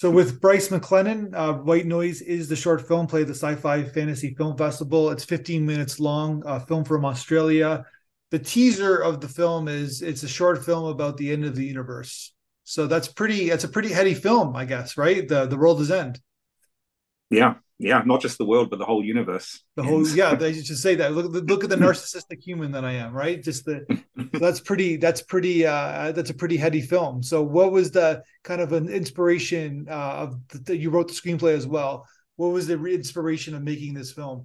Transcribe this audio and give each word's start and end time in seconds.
So 0.00 0.10
with 0.10 0.40
Bryce 0.40 0.68
McLellan, 0.68 1.34
uh, 1.34 1.52
White 1.52 1.84
Noise 1.84 2.22
is 2.22 2.48
the 2.48 2.56
short 2.56 2.88
film 2.88 3.06
play 3.06 3.22
the 3.22 3.34
Sci-Fi 3.34 3.84
Fantasy 3.84 4.34
Film 4.34 4.56
Festival. 4.56 5.10
It's 5.10 5.26
15 5.26 5.66
minutes 5.66 6.00
long, 6.00 6.42
a 6.46 6.58
film 6.58 6.84
from 6.84 7.04
Australia. 7.04 7.84
The 8.30 8.38
teaser 8.38 8.96
of 8.96 9.20
the 9.20 9.28
film 9.28 9.68
is 9.68 10.00
it's 10.00 10.22
a 10.22 10.28
short 10.28 10.64
film 10.64 10.86
about 10.86 11.18
the 11.18 11.30
end 11.30 11.44
of 11.44 11.54
the 11.54 11.66
universe. 11.66 12.32
So 12.64 12.86
that's 12.86 13.08
pretty. 13.08 13.50
That's 13.50 13.64
a 13.64 13.68
pretty 13.68 13.90
heady 13.90 14.14
film, 14.14 14.56
I 14.56 14.64
guess, 14.64 14.96
right? 14.96 15.28
The 15.28 15.44
the 15.44 15.58
world 15.58 15.82
is 15.82 15.90
end. 15.90 16.18
Yeah, 17.28 17.56
yeah, 17.80 18.02
not 18.04 18.20
just 18.20 18.36
the 18.36 18.44
world, 18.44 18.68
but 18.68 18.78
the 18.78 18.84
whole 18.84 19.02
universe. 19.02 19.64
The 19.74 19.82
whole, 19.82 20.06
yeah, 20.14 20.34
they 20.34 20.52
should 20.52 20.76
say 20.76 20.96
that. 20.96 21.14
Look, 21.14 21.32
look 21.32 21.64
at 21.64 21.70
the 21.70 21.76
narcissistic 21.76 22.42
human 22.42 22.72
that 22.72 22.84
I 22.84 22.92
am, 22.92 23.14
right? 23.14 23.42
Just 23.42 23.64
the 23.64 23.86
that's 24.34 24.60
pretty. 24.60 24.98
That's 24.98 25.22
pretty. 25.22 25.64
Uh, 25.64 26.12
that's 26.12 26.28
a 26.28 26.34
pretty 26.34 26.58
heady 26.58 26.82
film. 26.82 27.22
So, 27.22 27.42
what 27.42 27.72
was 27.72 27.90
the 27.90 28.22
kind 28.44 28.60
of 28.60 28.74
an 28.74 28.90
inspiration 28.90 29.86
uh, 29.88 29.94
of 30.28 30.36
that 30.66 30.76
you 30.76 30.90
wrote 30.90 31.08
the 31.08 31.14
screenplay 31.14 31.54
as 31.54 31.66
well? 31.66 32.06
What 32.36 32.48
was 32.48 32.66
the 32.66 32.84
inspiration 32.84 33.54
of 33.54 33.62
making 33.62 33.94
this 33.94 34.12
film? 34.12 34.44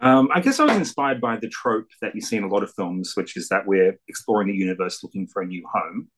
Um, 0.00 0.28
I 0.34 0.40
guess 0.40 0.58
I 0.58 0.64
was 0.64 0.76
inspired 0.76 1.20
by 1.20 1.36
the 1.36 1.48
trope 1.48 1.86
that 2.02 2.14
you 2.14 2.20
see 2.20 2.36
in 2.36 2.42
a 2.42 2.48
lot 2.48 2.64
of 2.64 2.74
films, 2.74 3.12
which 3.14 3.36
is 3.36 3.48
that 3.50 3.66
we're 3.66 3.96
exploring 4.08 4.48
the 4.48 4.54
universe 4.54 5.04
looking 5.04 5.28
for 5.28 5.42
a 5.42 5.46
new 5.46 5.64
home, 5.72 6.08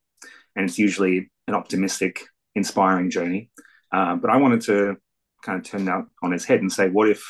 and 0.57 0.65
it's 0.65 0.79
usually 0.79 1.31
an 1.49 1.55
optimistic, 1.55 2.25
inspiring 2.55 3.11
journey. 3.11 3.51
Uh, 3.93 4.17
but 4.17 4.31
I 4.31 4.39
wanted 4.39 4.63
to 4.63 4.97
kind 5.43 5.59
of 5.59 5.65
turn 5.65 5.85
that 5.87 6.05
on 6.23 6.33
its 6.33 6.45
head 6.45 6.61
and 6.61 6.73
say, 6.73 6.89
what 6.89 7.09
if 7.09 7.23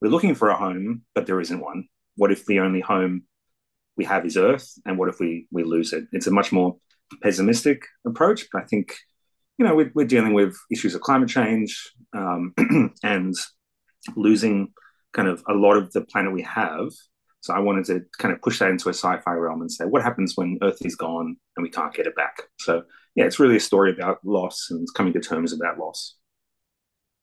we're 0.00 0.10
looking 0.10 0.34
for 0.34 0.50
a 0.50 0.56
home, 0.56 1.02
but 1.14 1.26
there 1.26 1.40
isn't 1.40 1.60
one? 1.60 1.88
What 2.16 2.32
if 2.32 2.46
the 2.46 2.60
only 2.60 2.80
home 2.80 3.24
we 3.96 4.04
have 4.04 4.26
is 4.26 4.36
Earth, 4.36 4.68
and 4.84 4.98
what 4.98 5.08
if 5.08 5.20
we 5.20 5.46
we 5.50 5.64
lose 5.64 5.92
it? 5.92 6.04
It's 6.12 6.26
a 6.26 6.32
much 6.32 6.52
more 6.52 6.76
pessimistic 7.22 7.82
approach, 8.06 8.46
but 8.52 8.62
I 8.62 8.66
think 8.66 8.94
you 9.58 9.64
know 9.64 9.74
we're, 9.74 9.92
we're 9.94 10.06
dealing 10.06 10.34
with 10.34 10.56
issues 10.70 10.94
of 10.94 11.00
climate 11.00 11.28
change 11.28 11.92
um, 12.12 12.54
and 13.02 13.34
losing 14.16 14.72
kind 15.12 15.28
of 15.28 15.42
a 15.48 15.54
lot 15.54 15.76
of 15.76 15.92
the 15.92 16.02
planet 16.02 16.32
we 16.32 16.42
have. 16.42 16.90
So 17.40 17.52
I 17.52 17.60
wanted 17.60 17.84
to 17.86 18.00
kind 18.18 18.34
of 18.34 18.40
push 18.40 18.58
that 18.58 18.70
into 18.70 18.88
a 18.88 18.94
sci-fi 18.94 19.32
realm 19.32 19.60
and 19.60 19.70
say, 19.70 19.84
what 19.84 20.02
happens 20.02 20.32
when 20.34 20.58
Earth 20.62 20.78
is 20.84 20.96
gone 20.96 21.36
and 21.56 21.62
we 21.62 21.70
can't 21.70 21.92
get 21.92 22.06
it 22.06 22.16
back? 22.16 22.42
So 22.58 22.84
yeah, 23.14 23.24
it's 23.24 23.38
really 23.38 23.56
a 23.56 23.60
story 23.60 23.92
about 23.92 24.18
loss 24.24 24.68
and 24.70 24.86
coming 24.94 25.12
to 25.12 25.20
terms 25.20 25.52
with 25.52 25.60
that 25.60 25.78
loss. 25.78 26.16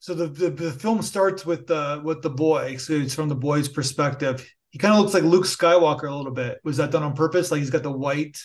So 0.01 0.15
the, 0.15 0.25
the, 0.25 0.49
the 0.49 0.71
film 0.71 1.03
starts 1.03 1.45
with 1.45 1.67
the 1.67 2.01
with 2.03 2.23
the 2.23 2.29
boy. 2.31 2.77
So 2.77 2.93
it's 2.93 3.13
from 3.13 3.29
the 3.29 3.35
boy's 3.35 3.69
perspective. 3.69 4.51
He 4.71 4.79
kind 4.79 4.95
of 4.95 4.99
looks 4.99 5.13
like 5.13 5.21
Luke 5.21 5.45
Skywalker 5.45 6.09
a 6.09 6.15
little 6.15 6.31
bit. 6.31 6.59
Was 6.63 6.77
that 6.77 6.89
done 6.89 7.03
on 7.03 7.13
purpose? 7.13 7.51
Like 7.51 7.59
he's 7.59 7.69
got 7.69 7.83
the 7.83 7.91
white. 7.91 8.39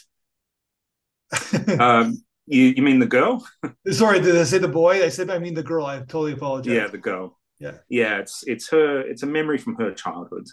um, 1.80 2.22
you 2.44 2.74
you 2.76 2.82
mean 2.82 2.98
the 2.98 3.06
girl? 3.06 3.42
Sorry, 3.90 4.20
did 4.20 4.36
I 4.36 4.44
say 4.44 4.58
the 4.58 4.68
boy? 4.68 5.02
I 5.02 5.08
said 5.08 5.30
I 5.30 5.38
mean 5.38 5.54
the 5.54 5.62
girl. 5.62 5.86
I 5.86 5.96
totally 6.00 6.32
apologize. 6.32 6.74
Yeah, 6.74 6.88
the 6.88 6.98
girl. 6.98 7.38
Yeah, 7.58 7.78
yeah. 7.88 8.18
It's 8.18 8.44
it's 8.46 8.68
her. 8.68 9.00
It's 9.00 9.22
a 9.22 9.26
memory 9.26 9.56
from 9.56 9.76
her 9.76 9.94
childhood. 9.94 10.46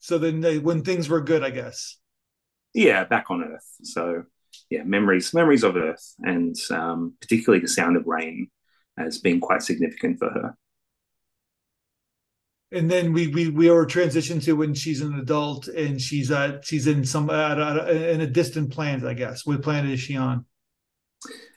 So 0.00 0.18
then, 0.18 0.42
they, 0.42 0.58
when 0.58 0.82
things 0.82 1.08
were 1.08 1.22
good, 1.22 1.42
I 1.42 1.48
guess. 1.48 1.96
Yeah, 2.74 3.04
back 3.04 3.30
on 3.30 3.42
Earth. 3.42 3.76
So 3.82 4.24
yeah, 4.68 4.82
memories 4.82 5.32
memories 5.32 5.62
of 5.64 5.74
Earth, 5.76 6.14
and 6.18 6.54
um, 6.70 7.14
particularly 7.18 7.62
the 7.62 7.68
sound 7.68 7.96
of 7.96 8.06
rain 8.06 8.50
has 8.96 9.18
been 9.18 9.40
quite 9.40 9.62
significant 9.62 10.18
for 10.18 10.30
her. 10.30 10.56
And 12.72 12.90
then 12.90 13.12
we 13.12 13.28
we 13.28 13.48
we 13.48 13.68
are 13.68 13.86
transitioned 13.86 14.42
to 14.44 14.54
when 14.54 14.74
she's 14.74 15.00
an 15.00 15.18
adult 15.18 15.68
and 15.68 16.00
she's 16.00 16.30
at 16.30 16.64
she's 16.64 16.86
in 16.86 17.04
some 17.04 17.30
a, 17.30 17.86
in 18.12 18.20
a 18.20 18.26
distant 18.26 18.72
planet, 18.72 19.04
I 19.04 19.14
guess. 19.14 19.46
What 19.46 19.62
planet 19.62 19.92
is 19.92 20.00
she 20.00 20.16
on? 20.16 20.44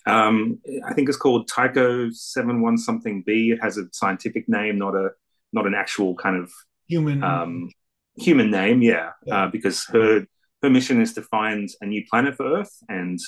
Um, 0.05 0.59
I 0.87 0.93
think 0.93 1.09
it's 1.09 1.17
called 1.17 1.47
Tycho 1.47 2.09
seven 2.11 2.61
one 2.61 2.77
something 2.77 3.23
B. 3.25 3.51
It 3.51 3.61
has 3.61 3.77
a 3.77 3.85
scientific 3.91 4.47
name, 4.47 4.77
not 4.77 4.95
a 4.95 5.09
not 5.53 5.65
an 5.65 5.73
actual 5.73 6.15
kind 6.15 6.37
of 6.37 6.51
human 6.87 7.23
um, 7.23 7.71
human 8.17 8.51
name. 8.51 8.81
Yeah, 8.81 9.11
yeah. 9.25 9.45
Uh, 9.45 9.47
because 9.47 9.85
her 9.85 10.27
her 10.61 10.69
mission 10.69 11.01
is 11.01 11.13
to 11.15 11.23
find 11.23 11.67
a 11.81 11.85
new 11.85 12.03
planet 12.09 12.35
for 12.35 12.59
Earth, 12.59 12.77
and 12.87 13.19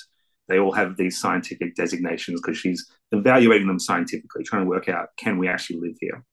they 0.49 0.59
all 0.59 0.71
have 0.71 0.97
these 0.97 1.19
scientific 1.19 1.75
designations 1.75 2.41
because 2.41 2.57
she's 2.57 2.91
evaluating 3.11 3.67
them 3.67 3.79
scientifically, 3.79 4.43
trying 4.43 4.63
to 4.63 4.69
work 4.69 4.89
out 4.89 5.09
can 5.17 5.37
we 5.37 5.47
actually 5.47 5.79
live 5.79 5.95
here. 5.99 6.23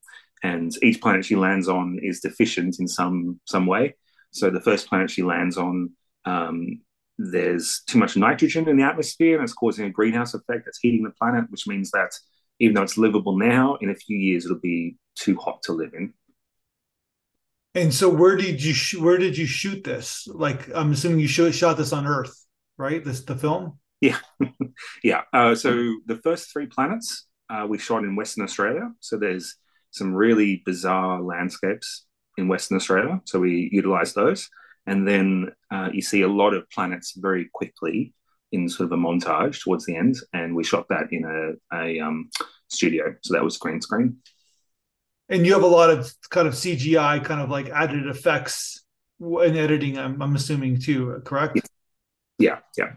And 0.43 0.73
each 0.83 1.01
planet 1.01 1.25
she 1.25 1.37
lands 1.37 1.69
on 1.69 1.99
is 2.03 2.21
deficient 2.21 2.81
in 2.81 2.89
some 2.89 3.41
some 3.45 3.67
way. 3.67 3.95
So 4.33 4.51
the 4.51 4.61
first 4.61 4.89
planet 4.89 5.11
she 5.11 5.23
lands 5.23 5.57
on, 5.57 5.93
um, 6.25 6.81
there's 7.19 7.83
too 7.87 7.99
much 7.99 8.17
nitrogen 8.17 8.69
in 8.69 8.77
the 8.77 8.85
atmosphere, 8.85 9.37
and 9.37 9.45
it's 9.45 9.55
causing 9.55 9.87
a 9.87 9.91
greenhouse 9.91 10.35
effect 10.35 10.65
that's 10.65 10.79
heating 10.79 11.05
the 11.05 11.11
planet, 11.11 11.45
which 11.51 11.67
means 11.67 11.91
that 11.93 12.11
even 12.59 12.75
though 12.75 12.83
it's 12.83 12.99
livable 12.99 13.39
now, 13.39 13.77
in 13.81 13.91
a 13.91 13.95
few 13.95 14.17
years 14.17 14.45
it'll 14.45 14.59
be 14.59 14.97
too 15.15 15.37
hot 15.37 15.63
to 15.63 15.73
live 15.73 15.93
in. 15.95 16.13
And 17.75 17.93
so, 17.93 18.09
where 18.09 18.37
did 18.37 18.63
you 18.63 18.73
sh- 18.73 18.97
where 18.97 19.19
did 19.19 19.37
you 19.37 19.47
shoot 19.47 19.85
this? 19.85 20.27
Like, 20.27 20.75
I'm 20.75 20.93
assuming 20.93 21.21
you 21.21 21.29
sh- 21.29 21.55
shot 21.55 21.77
this 21.77 21.93
on 21.93 22.07
Earth, 22.07 22.35
right? 22.79 23.05
This 23.05 23.23
the 23.23 23.37
film. 23.37 23.79
Yeah, 24.01 24.19
yeah. 25.03 25.23
Uh, 25.33 25.55
so 25.55 25.71
the 26.07 26.21
first 26.23 26.53
three 26.53 26.67
planets 26.67 27.27
uh, 27.49 27.67
we 27.69 27.79
shot 27.79 28.05
in 28.05 28.17
Western 28.17 28.45
Australia. 28.45 28.91
So 29.01 29.17
there's 29.17 29.57
some 29.91 30.15
really 30.15 30.63
bizarre 30.67 31.23
landscapes 31.23 32.07
in 32.37 32.49
Western 32.49 32.77
Australia. 32.77 33.21
So 33.25 33.41
we 33.41 33.71
utilize 33.73 34.13
those, 34.13 34.49
and 34.87 35.07
then 35.07 35.53
uh, 35.71 35.89
you 35.93 36.03
see 36.03 36.23
a 36.23 36.29
lot 36.29 36.55
of 36.55 36.69
planets 36.71 37.15
very 37.17 37.49
quickly 37.53 38.13
in 38.53 38.69
sort 38.69 38.87
of 38.87 38.93
a 38.93 39.03
montage 39.03 39.63
towards 39.63 39.87
the 39.87 39.97
end, 39.97 40.17
and 40.33 40.55
we 40.55 40.65
shot 40.65 40.87
that 40.89 41.13
in 41.13 41.25
a, 41.25 41.77
a 41.77 42.01
um, 42.01 42.31
studio. 42.69 43.15
So 43.23 43.35
that 43.35 43.45
was 43.45 43.57
green 43.59 43.81
screen 43.81 44.19
and 45.29 45.47
you 45.47 45.53
have 45.53 45.63
a 45.63 45.69
lot 45.69 45.91
of 45.91 46.13
kind 46.31 46.47
of 46.47 46.55
CGI, 46.55 47.25
kind 47.25 47.41
of 47.41 47.51
like 47.51 47.69
added 47.69 48.07
effects 48.07 48.85
in 49.21 49.57
editing. 49.57 49.99
I'm, 49.99 50.21
I'm 50.23 50.37
assuming 50.37 50.81
too, 50.81 51.21
correct? 51.25 51.69
Yeah, 52.39 52.59
yeah. 52.77 52.93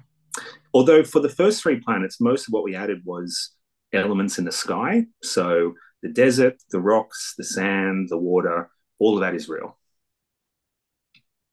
Although 0.74 1.03
for 1.03 1.19
the 1.19 1.30
first 1.30 1.62
three 1.62 1.80
planets, 1.80 2.22
most 2.22 2.47
of 2.47 2.53
what 2.53 2.63
we 2.63 2.75
added 2.75 3.02
was 3.06 3.52
elements 3.94 4.38
in 4.38 4.46
the 4.46 4.52
sky. 4.52 5.06
So 5.24 5.74
the 6.03 6.09
desert, 6.09 6.57
the 6.72 6.80
rocks, 6.80 7.34
the 7.38 7.44
sand, 7.44 8.09
the 8.09 8.18
water, 8.18 8.69
all 9.00 9.16
of 9.16 9.22
that 9.22 9.35
is 9.35 9.50
real. 9.50 9.78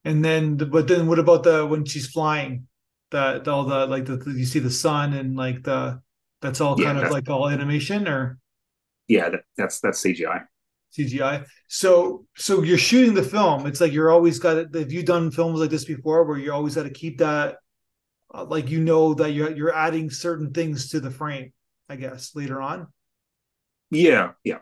And 0.05 0.25
then, 0.25 0.57
but 0.57 0.87
then, 0.87 1.07
what 1.07 1.19
about 1.19 1.43
the 1.43 1.67
when 1.67 1.85
she's 1.85 2.07
flying? 2.07 2.69
That 3.13 3.47
all 3.47 3.65
the 3.65 3.87
like 3.87 4.05
the 4.05 4.23
you 4.37 4.45
see 4.45 4.59
the 4.59 4.71
sun 4.71 5.13
and 5.13 5.37
like 5.37 5.63
the 5.63 6.01
that's 6.43 6.61
all 6.61 6.77
kind 6.77 6.99
yeah, 6.99 7.07
of 7.07 7.13
like 7.13 7.31
all 7.31 7.49
animation 7.49 8.09
or 8.09 8.39
yeah 9.07 9.29
that, 9.29 9.43
that's 9.57 9.79
that's 9.79 10.03
cgi 10.03 10.45
CGI. 10.97 11.45
So 11.69 12.27
so 12.37 12.63
you're 12.63 12.79
shooting 12.79 13.15
the 13.15 13.23
film. 13.23 13.67
It's 13.67 13.81
like 13.81 13.93
you're 13.93 14.11
always 14.11 14.39
got 14.39 14.57
it. 14.57 14.75
Have 14.75 14.93
you 14.93 15.03
done 15.03 15.31
films 15.31 15.61
like 15.61 15.71
this 15.71 15.85
before 15.85 16.25
where 16.25 16.39
you 16.39 16.53
always 16.53 16.75
got 16.75 16.85
to 16.85 16.91
keep 16.91 17.19
that 17.19 17.57
uh, 18.37 18.45
like 18.45 18.69
you 18.69 18.81
know 18.81 19.15
that 19.15 19.33
you're 19.33 19.51
you're 19.51 19.75
adding 19.75 20.11
certain 20.11 20.53
things 20.53 20.91
to 20.91 21.01
the 21.01 21.11
frame, 21.11 21.53
I 21.89 21.97
guess, 21.97 22.35
later 22.35 22.61
on? 22.61 22.89
Yeah, 23.91 24.33
yeah. 24.45 24.59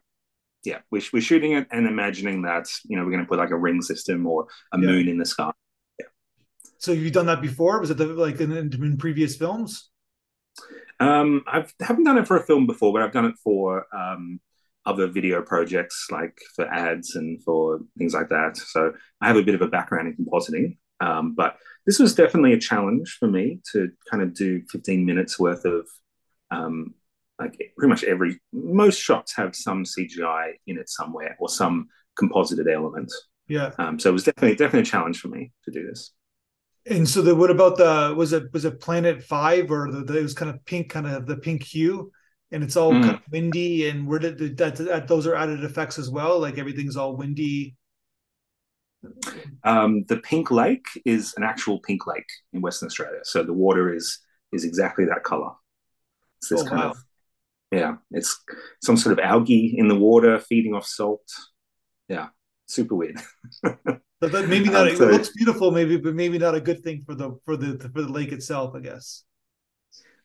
Yeah. 0.65 0.79
We're, 0.91 1.03
we're 1.12 1.21
shooting 1.21 1.53
it 1.53 1.67
and 1.71 1.87
imagining 1.87 2.43
that, 2.43 2.67
you 2.84 2.97
know, 2.97 3.05
we're 3.05 3.11
gonna 3.11 3.27
put 3.27 3.39
like 3.39 3.51
a 3.51 3.57
ring 3.57 3.83
system 3.83 4.27
or 4.27 4.47
a 4.73 4.79
yeah. 4.79 4.87
moon 4.87 5.09
in 5.09 5.19
the 5.19 5.27
sky. 5.27 5.51
Yeah. 5.99 6.07
So 6.79 6.93
you've 6.93 7.13
done 7.13 7.27
that 7.27 7.43
before? 7.43 7.81
Was 7.81 7.91
it 7.91 7.97
the, 7.97 8.07
like 8.07 8.41
in, 8.41 8.53
in 8.53 8.97
previous 8.97 9.37
films? 9.37 9.91
Um, 11.01 11.43
I 11.47 11.67
haven't 11.81 12.05
done 12.05 12.19
it 12.19 12.27
for 12.27 12.37
a 12.37 12.43
film 12.43 12.67
before, 12.67 12.93
but 12.93 13.03
I've 13.03 13.13
done 13.13 13.27
it 13.27 13.34
for 13.43 13.84
um, 13.95 14.41
other 14.87 15.07
video 15.07 15.43
projects 15.43 16.07
like 16.11 16.39
for 16.55 16.67
ads 16.67 17.17
and 17.17 17.43
for 17.43 17.81
things 17.99 18.15
like 18.15 18.29
that. 18.29 18.57
So 18.57 18.93
I 19.21 19.27
have 19.27 19.37
a 19.37 19.43
bit 19.43 19.55
of 19.55 19.63
a 19.63 19.69
background 19.69 20.09
in 20.09 20.25
compositing, 20.25 20.77
um, 21.04 21.34
but 21.34 21.56
this 21.87 21.98
was 21.98 22.15
definitely 22.15 22.54
a 22.54 22.59
challenge 22.59 23.16
for 23.20 23.28
me 23.28 23.60
to 23.72 23.91
kind 24.10 24.22
of 24.22 24.34
do 24.34 24.62
15 24.71 25.04
minutes 25.04 25.39
worth 25.39 25.65
of 25.66 25.86
um, 26.51 26.95
like 27.39 27.59
pretty 27.77 27.89
much 27.89 28.04
every 28.04 28.41
most 28.53 28.98
shots 28.98 29.34
have 29.36 29.54
some 29.54 29.84
CGI 29.84 30.53
in 30.66 30.78
it 30.78 30.89
somewhere 30.89 31.36
or 31.39 31.48
some 31.48 31.89
composited 32.16 32.68
element. 32.68 33.12
Yeah. 33.48 33.72
Um, 33.78 33.98
so 33.98 34.09
it 34.09 34.12
was 34.12 34.24
definitely 34.24 34.56
definitely 34.56 34.80
a 34.89 34.92
challenge 34.92 35.21
for 35.21 35.28
me 35.28 35.53
to 35.65 35.71
do 35.71 35.86
this. 35.86 36.12
And 36.86 37.09
so 37.09 37.21
the 37.22 37.34
what 37.34 37.50
about 37.50 37.77
the 37.77 38.15
was 38.16 38.33
it 38.33 38.53
was 38.53 38.65
it 38.65 38.80
Planet 38.80 39.22
Five 39.22 39.71
or 39.71 39.91
the, 39.91 40.04
the 40.04 40.18
it 40.18 40.22
was 40.22 40.34
kind 40.34 40.50
of 40.50 40.65
pink 40.65 40.91
kind 40.91 41.07
of 41.07 41.27
the 41.27 41.36
pink 41.36 41.62
hue? 41.62 42.10
and 42.53 42.62
it's 42.62 42.77
all 42.77 42.92
mm. 42.92 43.03
kind 43.03 43.15
of 43.15 43.22
windy 43.33 43.89
and 43.89 44.07
where 44.07 44.18
did 44.18 44.57
that, 44.59 44.77
that 44.77 45.09
those 45.09 45.27
are 45.27 45.34
added 45.34 45.65
effects 45.65 45.98
as 45.98 46.10
well 46.10 46.39
like 46.39 46.57
everything's 46.57 46.95
all 46.95 47.16
windy 47.16 47.74
um, 49.65 50.04
the 50.09 50.18
pink 50.18 50.51
lake 50.51 50.86
is 51.04 51.34
an 51.36 51.42
actual 51.42 51.80
pink 51.80 52.06
lake 52.06 52.28
in 52.53 52.60
western 52.60 52.86
australia. 52.86 53.21
So 53.22 53.42
the 53.42 53.53
water 53.53 53.95
is 53.95 54.18
is 54.53 54.65
exactly 54.65 55.04
that 55.06 55.24
color. 55.24 55.53
It's 56.39 56.48
this 56.48 56.62
oh, 56.62 56.66
kind 56.66 56.83
wow. 56.83 56.91
of 56.91 56.97
yeah 57.71 57.97
it's 58.10 58.41
some 58.83 58.97
sort 58.97 59.18
of 59.18 59.24
algae 59.24 59.74
in 59.77 59.89
the 59.89 59.97
water 59.97 60.39
feeding 60.39 60.74
off 60.74 60.86
salt. 60.86 61.28
Yeah 62.09 62.28
super 62.66 62.95
weird. 62.95 63.21
But 64.21 64.48
maybe 64.48 64.71
not 64.71 64.89
um, 64.89 64.97
so, 64.97 65.09
it 65.09 65.12
looks 65.12 65.28
beautiful 65.36 65.71
maybe 65.71 65.98
but 65.98 66.15
maybe 66.15 66.39
not 66.39 66.54
a 66.54 66.60
good 66.60 66.83
thing 66.83 67.03
for 67.04 67.15
the 67.15 67.36
for 67.45 67.59
the 67.59 67.78
for 67.92 68.00
the 68.00 68.09
lake 68.09 68.33
itself 68.33 68.74
i 68.74 68.80
guess. 68.80 69.22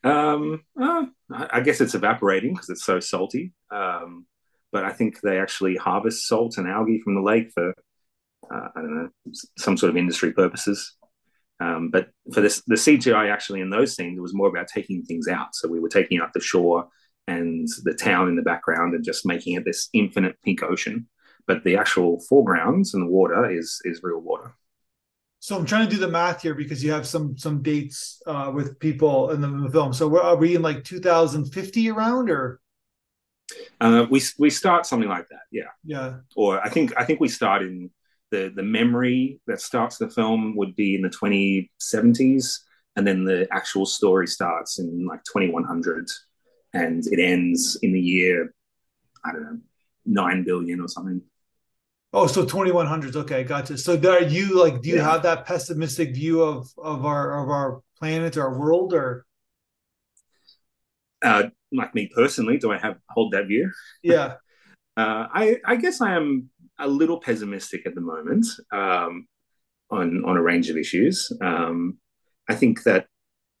Um, 0.02 0.62
uh, 0.80 1.04
I 1.30 1.60
guess 1.60 1.82
it's 1.82 1.94
evaporating 1.94 2.54
because 2.54 2.70
it's 2.70 2.84
so 2.84 2.98
salty. 3.00 3.52
Um, 3.70 4.24
but 4.72 4.84
I 4.84 4.92
think 4.92 5.20
they 5.20 5.38
actually 5.38 5.76
harvest 5.76 6.26
salt 6.26 6.56
and 6.56 6.66
algae 6.66 7.02
from 7.02 7.14
the 7.14 7.20
lake 7.20 7.50
for 7.52 7.74
uh, 8.52 8.68
I 8.74 8.80
don't 8.80 8.94
know 8.94 9.10
some 9.58 9.76
sort 9.76 9.90
of 9.90 9.96
industry 9.96 10.32
purposes. 10.32 10.96
Um, 11.60 11.90
but 11.90 12.08
for 12.32 12.40
this, 12.40 12.62
the 12.66 12.76
CGI 12.76 13.30
actually 13.30 13.60
in 13.60 13.70
those 13.70 13.94
scenes, 13.94 14.16
it 14.16 14.22
was 14.22 14.34
more 14.34 14.48
about 14.48 14.68
taking 14.68 15.02
things 15.02 15.28
out. 15.28 15.54
So 15.54 15.68
we 15.68 15.78
were 15.78 15.90
taking 15.90 16.20
out 16.20 16.32
the 16.32 16.40
shore 16.40 16.88
and 17.26 17.68
the 17.84 17.94
town 17.94 18.28
in 18.28 18.36
the 18.36 18.42
background 18.42 18.94
and 18.94 19.04
just 19.04 19.26
making 19.26 19.54
it 19.54 19.64
this 19.64 19.88
infinite 19.92 20.40
pink 20.42 20.62
ocean. 20.62 21.06
But 21.46 21.64
the 21.64 21.76
actual 21.76 22.20
foregrounds 22.28 22.94
and 22.94 23.02
the 23.02 23.10
water 23.10 23.50
is 23.50 23.80
is 23.84 24.00
real 24.02 24.20
water. 24.20 24.54
So 25.40 25.56
I'm 25.56 25.64
trying 25.64 25.88
to 25.88 25.94
do 25.94 26.00
the 26.00 26.08
math 26.08 26.42
here 26.42 26.54
because 26.54 26.84
you 26.84 26.92
have 26.92 27.06
some 27.06 27.36
some 27.36 27.62
dates 27.62 28.22
uh, 28.26 28.52
with 28.54 28.78
people 28.78 29.30
in 29.30 29.40
the, 29.40 29.48
in 29.48 29.64
the 29.64 29.70
film. 29.70 29.92
So 29.92 30.20
are 30.20 30.36
we 30.36 30.54
in 30.54 30.62
like 30.62 30.84
2050 30.84 31.90
around 31.90 32.30
or? 32.30 32.60
Uh, 33.80 34.06
we 34.10 34.22
we 34.38 34.48
start 34.48 34.86
something 34.86 35.08
like 35.08 35.28
that, 35.30 35.40
yeah. 35.50 35.70
Yeah. 35.82 36.18
Or 36.36 36.64
I 36.64 36.68
think 36.68 36.92
I 36.96 37.04
think 37.04 37.20
we 37.20 37.28
start 37.28 37.62
in 37.62 37.90
the 38.30 38.52
the 38.54 38.62
memory 38.62 39.40
that 39.46 39.60
starts 39.60 39.98
the 39.98 40.08
film 40.08 40.56
would 40.56 40.76
be 40.76 40.94
in 40.94 41.02
the 41.02 41.10
2070s, 41.10 42.60
and 42.96 43.06
then 43.06 43.24
the 43.24 43.48
actual 43.52 43.86
story 43.86 44.26
starts 44.26 44.78
in 44.78 45.06
like 45.06 45.22
2100, 45.24 46.08
and 46.74 47.06
it 47.06 47.18
ends 47.18 47.78
in 47.82 47.92
the 47.92 48.00
year 48.00 48.54
I 49.24 49.32
don't 49.32 49.42
know 49.42 49.58
nine 50.06 50.44
billion 50.44 50.80
or 50.80 50.88
something. 50.88 51.22
Oh, 52.12 52.26
so 52.26 52.44
2100s. 52.44 53.14
Okay, 53.14 53.44
gotcha. 53.44 53.78
So 53.78 53.94
are 53.94 54.22
you 54.22 54.60
like, 54.60 54.82
do 54.82 54.88
you 54.88 54.96
yeah. 54.96 55.12
have 55.12 55.22
that 55.22 55.46
pessimistic 55.46 56.14
view 56.14 56.42
of 56.42 56.68
of 56.76 57.04
our 57.04 57.42
of 57.42 57.50
our 57.50 57.82
planet, 57.98 58.36
our 58.36 58.58
world, 58.58 58.92
or? 58.92 59.24
Uh, 61.22 61.50
like 61.70 61.94
me 61.94 62.10
personally, 62.12 62.58
do 62.58 62.72
I 62.72 62.78
have 62.78 62.96
hold 63.10 63.32
that 63.32 63.46
view? 63.46 63.70
Yeah. 64.02 64.34
uh, 64.96 65.28
I 65.32 65.58
I 65.64 65.76
guess 65.76 66.00
I 66.00 66.16
am 66.16 66.50
a 66.80 66.88
little 66.88 67.20
pessimistic 67.20 67.86
at 67.86 67.94
the 67.94 68.00
moment 68.00 68.46
um, 68.72 69.26
on 69.90 70.24
on 70.24 70.36
a 70.36 70.42
range 70.42 70.70
of 70.70 70.76
issues. 70.76 71.32
Um, 71.40 71.98
I 72.48 72.54
think 72.54 72.82
that 72.84 73.06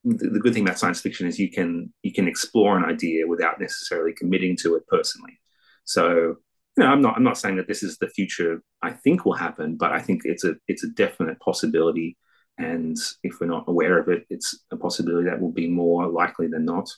the, 0.04 0.30
the 0.30 0.40
good 0.40 0.54
thing 0.54 0.64
about 0.64 0.78
science 0.78 1.00
fiction 1.00 1.26
is 1.26 1.38
you 1.38 1.50
can 1.50 1.92
you 2.02 2.12
can 2.12 2.28
explore 2.28 2.76
an 2.76 2.84
idea 2.84 3.26
without 3.26 3.60
necessarily 3.60 4.12
committing 4.14 4.56
to 4.58 4.76
it 4.76 4.86
personally. 4.86 5.38
So 5.84 6.36
you 6.76 6.84
know, 6.84 6.86
I'm 6.86 7.02
not 7.02 7.16
I'm 7.16 7.24
not 7.24 7.38
saying 7.38 7.56
that 7.56 7.68
this 7.68 7.82
is 7.82 7.98
the 7.98 8.08
future 8.08 8.62
I 8.82 8.92
think 8.92 9.24
will 9.24 9.34
happen, 9.34 9.76
but 9.76 9.92
I 9.92 10.00
think 10.00 10.22
it's 10.24 10.44
a 10.44 10.54
it's 10.68 10.84
a 10.84 10.90
definite 10.90 11.38
possibility. 11.40 12.16
And 12.58 12.96
if 13.22 13.40
we're 13.40 13.46
not 13.46 13.64
aware 13.68 13.98
of 13.98 14.08
it, 14.08 14.24
it's 14.28 14.64
a 14.70 14.76
possibility 14.76 15.28
that 15.28 15.40
will 15.40 15.52
be 15.52 15.68
more 15.68 16.06
likely 16.08 16.46
than 16.46 16.64
not. 16.64 16.88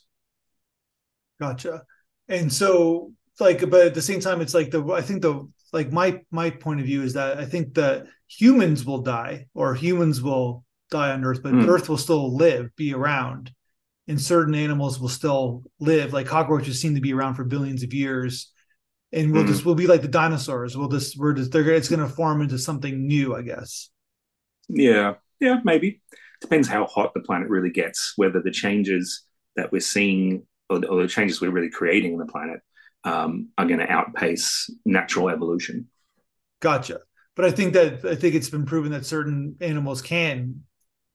Gotcha. 1.40 1.82
And 2.28 2.52
so 2.52 3.12
like 3.40 3.68
but 3.70 3.86
at 3.86 3.94
the 3.94 4.02
same 4.02 4.20
time 4.20 4.40
it's 4.40 4.54
like 4.54 4.70
the 4.70 4.84
I 4.92 5.00
think 5.00 5.22
the 5.22 5.48
like 5.72 5.92
my 5.92 6.20
my 6.30 6.50
point 6.50 6.80
of 6.80 6.86
view 6.86 7.02
is 7.02 7.14
that 7.14 7.38
I 7.38 7.44
think 7.44 7.74
that 7.74 8.06
humans 8.28 8.84
will 8.84 9.02
die 9.02 9.46
or 9.54 9.74
humans 9.74 10.22
will 10.22 10.64
die 10.90 11.10
on 11.10 11.24
Earth, 11.24 11.42
but 11.42 11.52
mm. 11.52 11.68
Earth 11.68 11.88
will 11.88 11.98
still 11.98 12.36
live, 12.36 12.74
be 12.76 12.94
around. 12.94 13.52
And 14.08 14.20
certain 14.20 14.54
animals 14.56 14.98
will 14.98 15.08
still 15.08 15.62
live. 15.78 16.12
Like 16.12 16.26
cockroaches 16.26 16.80
seem 16.80 16.96
to 16.96 17.00
be 17.00 17.14
around 17.14 17.36
for 17.36 17.44
billions 17.44 17.84
of 17.84 17.94
years 17.94 18.52
and 19.12 19.32
we'll 19.32 19.42
mm-hmm. 19.42 19.52
just 19.52 19.64
we'll 19.64 19.74
be 19.74 19.86
like 19.86 20.02
the 20.02 20.08
dinosaurs. 20.08 20.76
We'll 20.76 20.88
just 20.88 21.18
we're 21.18 21.34
just 21.34 21.52
they're 21.52 21.68
it's 21.70 21.88
going 21.88 22.00
to 22.00 22.08
form 22.08 22.40
into 22.40 22.58
something 22.58 23.06
new, 23.06 23.36
I 23.36 23.42
guess. 23.42 23.90
Yeah, 24.68 25.14
yeah, 25.38 25.60
maybe 25.64 26.00
depends 26.40 26.66
how 26.66 26.86
hot 26.86 27.12
the 27.14 27.20
planet 27.20 27.48
really 27.48 27.70
gets. 27.70 28.14
Whether 28.16 28.40
the 28.40 28.50
changes 28.50 29.24
that 29.56 29.70
we're 29.70 29.80
seeing 29.80 30.46
or, 30.70 30.84
or 30.86 31.02
the 31.02 31.08
changes 31.08 31.40
we're 31.40 31.50
really 31.50 31.70
creating 31.70 32.14
in 32.14 32.18
the 32.18 32.26
planet 32.26 32.60
um, 33.04 33.48
are 33.58 33.66
going 33.66 33.80
to 33.80 33.90
outpace 33.90 34.70
natural 34.84 35.28
evolution. 35.28 35.88
Gotcha. 36.60 37.00
But 37.34 37.46
I 37.46 37.50
think 37.50 37.72
that 37.72 38.04
I 38.04 38.14
think 38.14 38.34
it's 38.34 38.50
been 38.50 38.66
proven 38.66 38.92
that 38.92 39.06
certain 39.06 39.56
animals 39.60 40.02
can 40.02 40.64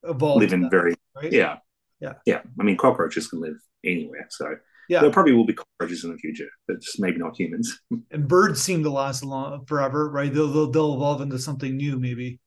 evolve. 0.03 0.39
Live 0.39 0.53
in 0.53 0.61
that, 0.63 0.71
very 0.71 0.95
right? 1.15 1.31
yeah 1.31 1.57
yeah 1.99 2.13
yeah. 2.25 2.41
I 2.59 2.63
mean, 2.63 2.75
cockroaches 2.75 3.27
can 3.27 3.39
live 3.39 3.57
anywhere, 3.83 4.25
so 4.29 4.55
yeah, 4.89 5.01
there 5.01 5.11
probably 5.11 5.33
will 5.33 5.45
be 5.45 5.53
cockroaches 5.53 6.03
in 6.03 6.11
the 6.11 6.17
future, 6.17 6.47
but 6.67 6.81
just 6.81 6.99
maybe 6.99 7.17
not 7.17 7.37
humans. 7.37 7.79
and 8.11 8.27
birds 8.27 8.61
seem 8.61 8.83
to 8.83 8.89
last 8.89 9.23
long 9.23 9.65
forever, 9.65 10.09
right? 10.09 10.33
They'll 10.33 10.47
they'll, 10.47 10.71
they'll 10.71 10.95
evolve 10.95 11.21
into 11.21 11.37
something 11.37 11.77
new, 11.77 11.99
maybe. 11.99 12.39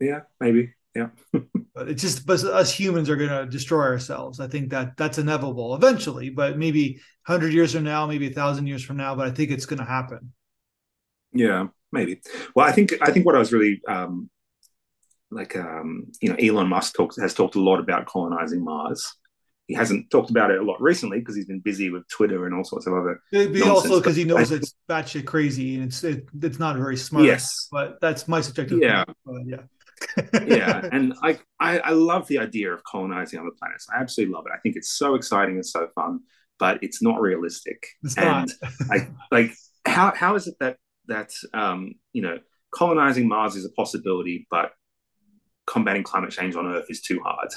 Yeah, 0.00 0.20
maybe. 0.40 0.72
Yeah. 0.94 1.08
but 1.74 1.88
it's 1.88 2.02
just, 2.02 2.26
but 2.26 2.42
us 2.44 2.72
humans 2.72 3.10
are 3.10 3.16
going 3.16 3.30
to 3.30 3.46
destroy 3.46 3.82
ourselves. 3.82 4.40
I 4.40 4.46
think 4.46 4.70
that 4.70 4.96
that's 4.96 5.18
inevitable 5.18 5.74
eventually, 5.74 6.30
but 6.30 6.56
maybe 6.58 7.00
hundred 7.26 7.52
years 7.52 7.72
from 7.72 7.84
now, 7.84 8.06
maybe 8.06 8.28
a 8.28 8.32
thousand 8.32 8.66
years 8.66 8.84
from 8.84 8.96
now. 8.96 9.14
But 9.14 9.26
I 9.26 9.30
think 9.30 9.50
it's 9.50 9.66
going 9.66 9.80
to 9.80 9.84
happen. 9.84 10.32
Yeah, 11.32 11.68
maybe. 11.90 12.20
Well, 12.54 12.66
I 12.66 12.72
think 12.72 12.92
I 13.02 13.10
think 13.10 13.26
what 13.26 13.34
I 13.34 13.40
was 13.40 13.52
really 13.52 13.80
um, 13.88 14.30
like, 15.30 15.56
um, 15.56 16.12
you 16.20 16.28
know, 16.28 16.36
Elon 16.36 16.68
Musk 16.68 16.94
talks 16.94 17.16
has 17.16 17.34
talked 17.34 17.56
a 17.56 17.60
lot 17.60 17.80
about 17.80 18.06
colonizing 18.06 18.62
Mars 18.62 19.16
he 19.66 19.74
hasn't 19.74 20.10
talked 20.10 20.30
about 20.30 20.50
it 20.50 20.60
a 20.60 20.62
lot 20.62 20.80
recently 20.80 21.20
because 21.20 21.34
he's 21.34 21.46
been 21.46 21.60
busy 21.60 21.90
with 21.90 22.06
Twitter 22.08 22.44
and 22.44 22.54
all 22.54 22.64
sorts 22.64 22.86
of 22.86 22.92
other. 22.92 23.22
Maybe 23.32 23.62
also 23.62 23.98
because 23.98 24.16
he 24.16 24.24
knows 24.24 24.52
it's 24.52 24.74
batshit 24.88 25.24
crazy 25.24 25.76
and 25.76 25.84
it's 25.84 26.04
it, 26.04 26.28
it's 26.42 26.58
not 26.58 26.76
very 26.76 26.96
smart. 26.96 27.24
Yes, 27.24 27.68
but 27.72 27.98
that's 28.00 28.28
my 28.28 28.42
subjective. 28.42 28.80
Yeah, 28.80 29.04
yeah, 29.46 29.62
yeah. 30.46 30.88
And 30.92 31.14
I, 31.22 31.38
I 31.60 31.78
I 31.78 31.90
love 31.90 32.26
the 32.28 32.38
idea 32.38 32.72
of 32.72 32.82
colonizing 32.84 33.38
other 33.38 33.50
planets. 33.58 33.86
I 33.94 34.00
absolutely 34.00 34.34
love 34.34 34.44
it. 34.46 34.52
I 34.54 34.60
think 34.60 34.76
it's 34.76 34.90
so 34.90 35.14
exciting 35.14 35.56
and 35.56 35.66
so 35.66 35.88
fun, 35.94 36.20
but 36.58 36.78
it's 36.82 37.02
not 37.02 37.20
realistic. 37.20 37.86
It's 38.02 38.16
and 38.16 38.52
not. 38.62 38.70
I, 38.90 39.08
like 39.30 39.54
how 39.86 40.12
how 40.14 40.34
is 40.34 40.46
it 40.46 40.54
that 40.60 40.76
that 41.06 41.32
um 41.52 41.94
you 42.12 42.22
know 42.22 42.38
colonizing 42.70 43.28
Mars 43.28 43.56
is 43.56 43.64
a 43.64 43.70
possibility, 43.70 44.46
but 44.50 44.72
combating 45.66 46.02
climate 46.02 46.30
change 46.30 46.56
on 46.56 46.66
Earth 46.66 46.86
is 46.88 47.00
too 47.00 47.20
hard. 47.24 47.48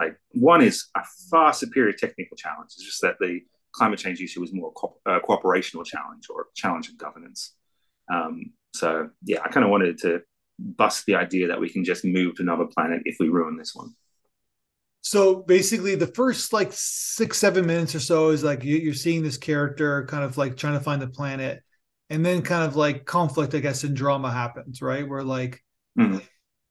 Like 0.00 0.16
one 0.32 0.62
is 0.62 0.88
a 0.96 1.02
far 1.30 1.52
superior 1.52 1.92
technical 1.92 2.36
challenge. 2.36 2.70
It's 2.76 2.84
just 2.84 3.02
that 3.02 3.16
the 3.20 3.40
climate 3.72 3.98
change 3.98 4.20
issue 4.20 4.42
is 4.42 4.52
more 4.52 4.68
a 4.68 4.72
co- 4.72 4.98
uh, 5.06 5.20
cooperational 5.20 5.84
challenge 5.84 6.26
or 6.30 6.46
challenge 6.54 6.88
of 6.88 6.96
governance. 6.98 7.54
Um, 8.12 8.52
so 8.74 9.10
yeah, 9.24 9.40
I 9.44 9.48
kind 9.48 9.64
of 9.64 9.70
wanted 9.70 9.98
to 9.98 10.22
bust 10.58 11.06
the 11.06 11.14
idea 11.14 11.48
that 11.48 11.60
we 11.60 11.68
can 11.68 11.84
just 11.84 12.04
move 12.04 12.36
to 12.36 12.42
another 12.42 12.66
planet 12.66 13.02
if 13.04 13.16
we 13.20 13.28
ruin 13.28 13.56
this 13.56 13.74
one. 13.74 13.94
So 15.00 15.36
basically, 15.36 15.94
the 15.94 16.08
first 16.08 16.52
like 16.52 16.70
six, 16.72 17.38
seven 17.38 17.66
minutes 17.66 17.94
or 17.94 18.00
so 18.00 18.30
is 18.30 18.44
like 18.44 18.64
you're 18.64 18.94
seeing 18.94 19.22
this 19.22 19.38
character 19.38 20.04
kind 20.06 20.24
of 20.24 20.36
like 20.36 20.56
trying 20.56 20.74
to 20.74 20.84
find 20.84 21.00
the 21.00 21.08
planet, 21.08 21.62
and 22.10 22.24
then 22.26 22.42
kind 22.42 22.64
of 22.64 22.76
like 22.76 23.06
conflict, 23.06 23.54
I 23.54 23.60
guess, 23.60 23.84
and 23.84 23.96
drama 23.96 24.30
happens, 24.30 24.82
right? 24.82 25.08
Where 25.08 25.22
like, 25.22 25.62
mm-hmm. 25.98 26.18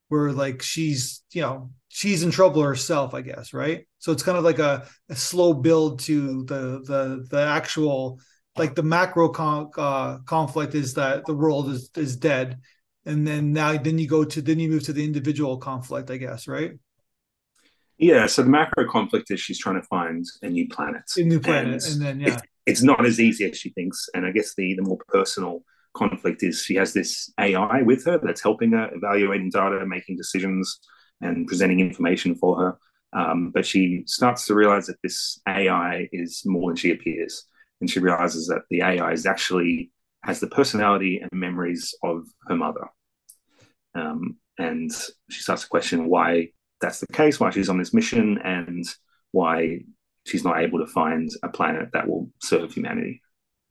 where 0.08 0.32
like 0.32 0.62
she's 0.62 1.22
you 1.32 1.42
know 1.42 1.70
she's 1.88 2.22
in 2.22 2.30
trouble 2.30 2.62
herself, 2.62 3.14
I 3.14 3.22
guess, 3.22 3.52
right? 3.52 3.88
So 3.98 4.12
it's 4.12 4.22
kind 4.22 4.38
of 4.38 4.44
like 4.44 4.58
a, 4.58 4.86
a 5.08 5.16
slow 5.16 5.54
build 5.54 6.00
to 6.00 6.44
the 6.44 6.82
the 6.84 7.26
the 7.30 7.40
actual 7.40 8.20
like 8.56 8.74
the 8.74 8.82
macro 8.82 9.30
con- 9.30 9.70
uh, 9.76 10.18
conflict 10.18 10.74
is 10.74 10.94
that 10.94 11.24
the 11.26 11.34
world 11.34 11.70
is 11.70 11.90
is 11.96 12.16
dead, 12.16 12.60
and 13.08 13.26
then 13.26 13.52
now 13.52 13.76
then 13.76 13.98
you 13.98 14.06
go 14.06 14.24
to 14.24 14.42
then 14.42 14.60
you 14.60 14.68
move 14.68 14.84
to 14.84 14.92
the 14.92 15.04
individual 15.04 15.56
conflict, 15.56 16.10
I 16.10 16.18
guess, 16.18 16.46
right? 16.46 16.72
Yeah. 17.96 18.26
So 18.26 18.42
the 18.42 18.50
macro 18.50 18.88
conflict 18.88 19.30
is 19.30 19.40
she's 19.40 19.58
trying 19.58 19.80
to 19.80 19.86
find 19.86 20.24
a 20.42 20.48
new 20.48 20.68
planet, 20.68 21.02
a 21.16 21.22
new 21.22 21.40
planet, 21.40 21.84
and, 21.84 21.94
and 21.94 22.02
then 22.02 22.20
yeah, 22.20 22.34
it's, 22.34 22.42
it's 22.66 22.82
not 22.82 23.04
as 23.04 23.18
easy 23.18 23.50
as 23.50 23.58
she 23.58 23.70
thinks, 23.70 24.08
and 24.14 24.24
I 24.26 24.30
guess 24.30 24.54
the 24.54 24.74
the 24.74 24.82
more 24.82 24.98
personal 25.08 25.62
conflict 25.94 26.42
is 26.42 26.62
she 26.62 26.76
has 26.76 26.92
this 26.92 27.32
AI 27.40 27.82
with 27.82 28.04
her 28.04 28.18
that's 28.22 28.42
helping 28.42 28.72
her 28.72 28.90
evaluating 28.94 29.50
data, 29.50 29.84
making 29.86 30.16
decisions 30.16 30.78
and 31.20 31.46
presenting 31.46 31.80
information 31.80 32.34
for 32.34 32.56
her. 32.58 32.78
Um, 33.12 33.50
but 33.50 33.66
she 33.66 34.02
starts 34.06 34.46
to 34.46 34.54
realize 34.54 34.86
that 34.86 35.02
this 35.02 35.40
AI 35.48 36.08
is 36.12 36.42
more 36.44 36.70
than 36.70 36.76
she 36.76 36.92
appears. 36.92 37.44
And 37.80 37.90
she 37.90 38.00
realizes 38.00 38.46
that 38.48 38.62
the 38.70 38.82
AI 38.82 39.12
is 39.12 39.24
actually 39.24 39.92
has 40.24 40.40
the 40.40 40.48
personality 40.48 41.20
and 41.20 41.30
memories 41.32 41.94
of 42.02 42.26
her 42.48 42.56
mother. 42.56 42.88
Um, 43.94 44.36
and 44.58 44.90
she 45.30 45.40
starts 45.40 45.62
to 45.62 45.68
question 45.68 46.08
why 46.08 46.48
that's 46.80 47.00
the 47.00 47.06
case, 47.08 47.40
why 47.40 47.50
she's 47.50 47.68
on 47.68 47.78
this 47.78 47.94
mission, 47.94 48.38
and 48.38 48.84
why 49.32 49.80
she's 50.26 50.44
not 50.44 50.60
able 50.60 50.78
to 50.78 50.86
find 50.86 51.30
a 51.42 51.48
planet 51.48 51.90
that 51.92 52.08
will 52.08 52.30
serve 52.40 52.72
humanity. 52.72 53.22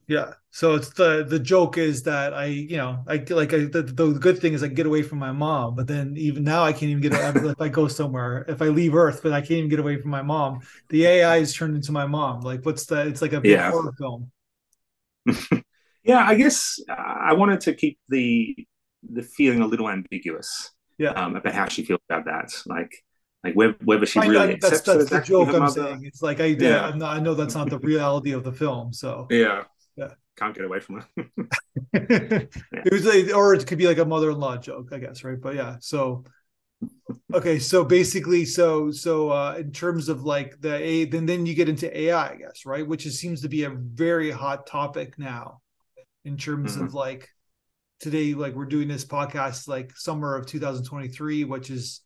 Yeah. 0.08 0.34
So 0.52 0.76
it's 0.76 0.90
the 0.90 1.26
the 1.28 1.38
joke 1.38 1.78
is 1.78 2.04
that 2.04 2.34
I 2.34 2.46
you 2.46 2.78
know 2.78 3.04
I 3.08 3.26
like 3.30 3.54
I, 3.54 3.66
the, 3.66 3.84
the 3.84 4.14
good 4.14 4.40
thing 4.40 4.54
is 4.54 4.64
I 4.64 4.68
get 4.68 4.86
away 4.86 5.04
from 5.04 5.20
my 5.20 5.34
mom, 5.34 5.76
but 5.76 5.86
then 5.86 6.16
even 6.18 6.46
now 6.46 6.64
I 6.64 6.72
can't 6.72 6.84
even 6.84 7.02
get 7.02 7.14
away, 7.14 7.52
if 7.52 7.62
I 7.62 7.68
go 7.68 7.88
somewhere 7.90 8.46
if 8.48 8.62
I 8.62 8.68
leave 8.68 8.96
Earth, 8.96 9.20
but 9.22 9.34
I 9.34 9.42
can't 9.42 9.52
even 9.52 9.70
get 9.70 9.80
away 9.80 10.02
from 10.02 10.10
my 10.10 10.22
mom. 10.22 10.62
The 10.90 11.06
AI 11.06 11.38
is 11.38 11.54
turned 11.54 11.76
into 11.76 11.92
my 11.92 12.08
mom. 12.08 12.42
Like 12.42 12.66
what's 12.66 12.86
the? 12.86 13.06
It's 13.06 13.22
like 13.22 13.34
a 13.34 13.42
big 13.42 13.52
yeah. 13.52 13.70
horror 13.70 13.92
film. 13.98 14.32
yeah, 16.04 16.26
I 16.26 16.36
guess 16.36 16.80
I 16.90 17.34
wanted 17.34 17.60
to 17.62 17.74
keep 17.74 18.00
the 18.08 18.56
the 19.04 19.24
feeling 19.24 19.62
a 19.62 19.68
little 19.68 19.90
ambiguous. 19.90 20.72
Yeah. 20.98 21.12
Um, 21.12 21.36
about 21.36 21.54
how 21.54 21.68
she 21.68 21.84
feels 21.86 22.00
about 22.10 22.26
that. 22.26 22.52
Like 22.66 22.92
like 23.44 23.54
whether, 23.56 24.06
she 24.06 24.20
I, 24.20 24.26
really 24.26 24.54
I, 24.54 24.58
that's 24.60 24.80
accepts 24.80 25.10
that's 25.10 25.10
the 25.10 25.22
joke 25.22 25.50
I'm 25.50 25.60
mother. 25.60 25.84
saying. 25.84 26.06
It's 26.06 26.22
like 26.22 26.40
I 26.40 26.46
yeah, 26.46 26.90
Yeah. 26.90 26.96
Not, 26.96 27.18
I 27.18 27.20
know 27.20 27.36
that's 27.36 27.56
not 27.56 27.70
the 27.70 27.80
reality 27.80 28.32
of 28.32 28.44
the 28.44 28.52
film. 28.52 28.94
So 28.94 29.28
Yeah. 29.32 29.64
Yeah. 29.96 30.10
Can't 30.38 30.54
get 30.56 30.66
away 30.66 30.80
from 30.80 31.04
it. 31.16 31.28
it 31.94 32.92
was 32.92 33.06
like, 33.06 33.36
or 33.36 33.54
it 33.54 33.66
could 33.66 33.78
be 33.78 33.88
like 33.88 33.98
a 33.98 34.06
mother-in-law 34.06 34.58
joke, 34.58 34.90
I 34.92 35.00
guess, 35.00 35.24
right? 35.24 35.40
But 35.40 35.56
yeah, 35.56 35.78
so 35.80 36.26
okay, 37.34 37.58
so 37.58 37.84
basically, 37.84 38.46
so 38.46 38.92
so 38.92 39.32
uh 39.32 39.56
in 39.58 39.72
terms 39.72 40.10
of 40.10 40.24
like 40.24 40.60
the 40.62 40.76
a, 40.76 41.06
then 41.06 41.26
then 41.26 41.46
you 41.46 41.56
get 41.56 41.70
into 41.70 41.96
AI, 41.98 42.34
I 42.34 42.36
guess, 42.36 42.66
right? 42.66 42.88
Which 42.88 43.06
is, 43.06 43.20
seems 43.20 43.42
to 43.42 43.50
be 43.50 43.64
a 43.64 43.72
very 43.72 44.30
hot 44.30 44.68
topic 44.68 45.18
now, 45.18 45.62
in 46.26 46.38
terms 46.38 46.76
of 46.76 46.94
like 46.94 47.30
today, 48.00 48.34
like 48.34 48.56
we're 48.56 48.66
doing 48.66 48.88
this 48.88 49.06
podcast 49.06 49.68
like 49.68 49.96
summer 49.98 50.36
of 50.36 50.46
2023, 50.46 51.44
which 51.46 51.70
is 51.70 52.02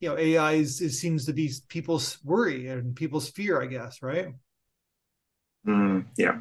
you 0.00 0.10
know 0.10 0.18
AI 0.18 0.54
is 0.54 0.80
it 0.82 0.92
seems 0.92 1.26
to 1.26 1.34
be 1.34 1.52
people's 1.68 2.18
worry 2.24 2.68
and 2.68 2.96
people's 2.96 3.30
fear, 3.30 3.62
I 3.62 3.66
guess, 3.66 4.02
right? 4.02 4.28
Mm, 5.66 6.06
yeah. 6.16 6.40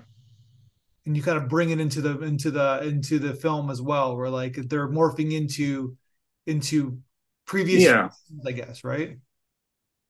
and 1.06 1.16
you 1.16 1.24
kind 1.24 1.38
of 1.38 1.48
bring 1.48 1.70
it 1.70 1.80
into 1.80 2.02
the 2.02 2.20
into 2.22 2.52
the 2.52 2.82
into 2.84 3.20
the 3.20 3.34
film 3.34 3.70
as 3.70 3.82
well 3.82 4.16
where 4.16 4.30
like 4.30 4.56
they're 4.70 4.90
morphing 4.90 5.34
into 5.34 5.98
into 6.46 7.00
previous 7.46 7.84
Yeah. 7.84 8.10
seasons, 8.26 8.46
i 8.46 8.52
guess 8.52 8.84
right 8.84 9.18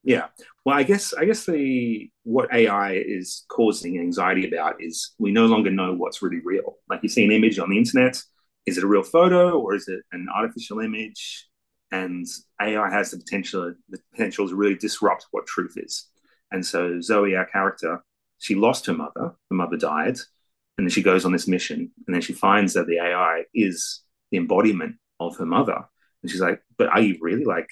Yeah. 0.03 0.27
Well, 0.65 0.77
I 0.77 0.83
guess 0.83 1.13
I 1.13 1.25
guess 1.25 1.45
the 1.45 2.09
what 2.24 2.53
AI 2.53 2.93
is 2.93 3.45
causing 3.50 4.00
anxiety 4.00 4.47
about 4.47 4.81
is 4.81 5.13
we 5.19 5.31
no 5.31 5.45
longer 5.47 5.71
know 5.71 5.93
what's 5.93 6.21
really 6.21 6.39
real. 6.43 6.77
Like 6.89 7.01
you 7.03 7.09
see 7.09 7.25
an 7.25 7.31
image 7.31 7.59
on 7.59 7.69
the 7.69 7.77
internet, 7.77 8.21
is 8.67 8.77
it 8.77 8.83
a 8.83 8.88
real 8.88 9.03
photo 9.03 9.57
or 9.57 9.74
is 9.74 9.88
it 9.88 10.01
an 10.12 10.27
artificial 10.33 10.79
image? 10.79 11.47
And 11.91 12.27
AI 12.62 12.89
has 12.91 13.12
the 13.12 13.17
potential 13.17 13.74
the 13.89 14.00
potential 14.12 14.47
to 14.47 14.55
really 14.55 14.75
disrupt 14.75 15.25
what 15.31 15.47
truth 15.47 15.75
is. 15.77 16.07
And 16.51 16.65
so 16.65 17.01
Zoe, 17.01 17.36
our 17.36 17.45
character, 17.45 18.03
she 18.39 18.55
lost 18.55 18.86
her 18.86 18.93
mother. 18.93 19.33
Her 19.50 19.55
mother 19.55 19.77
died, 19.77 20.17
and 20.77 20.86
then 20.86 20.89
she 20.89 21.01
goes 21.01 21.25
on 21.25 21.31
this 21.31 21.47
mission, 21.47 21.91
and 22.05 22.13
then 22.13 22.21
she 22.21 22.33
finds 22.33 22.74
that 22.74 22.88
the 22.88 23.00
AI 23.00 23.43
is 23.53 24.01
the 24.31 24.38
embodiment 24.38 24.97
of 25.19 25.38
her 25.38 25.45
mother. 25.45 25.86
And 26.21 26.29
she's 26.29 26.41
like, 26.41 26.62
"But 26.77 26.89
are 26.89 27.01
you 27.01 27.17
really 27.21 27.45
like 27.45 27.69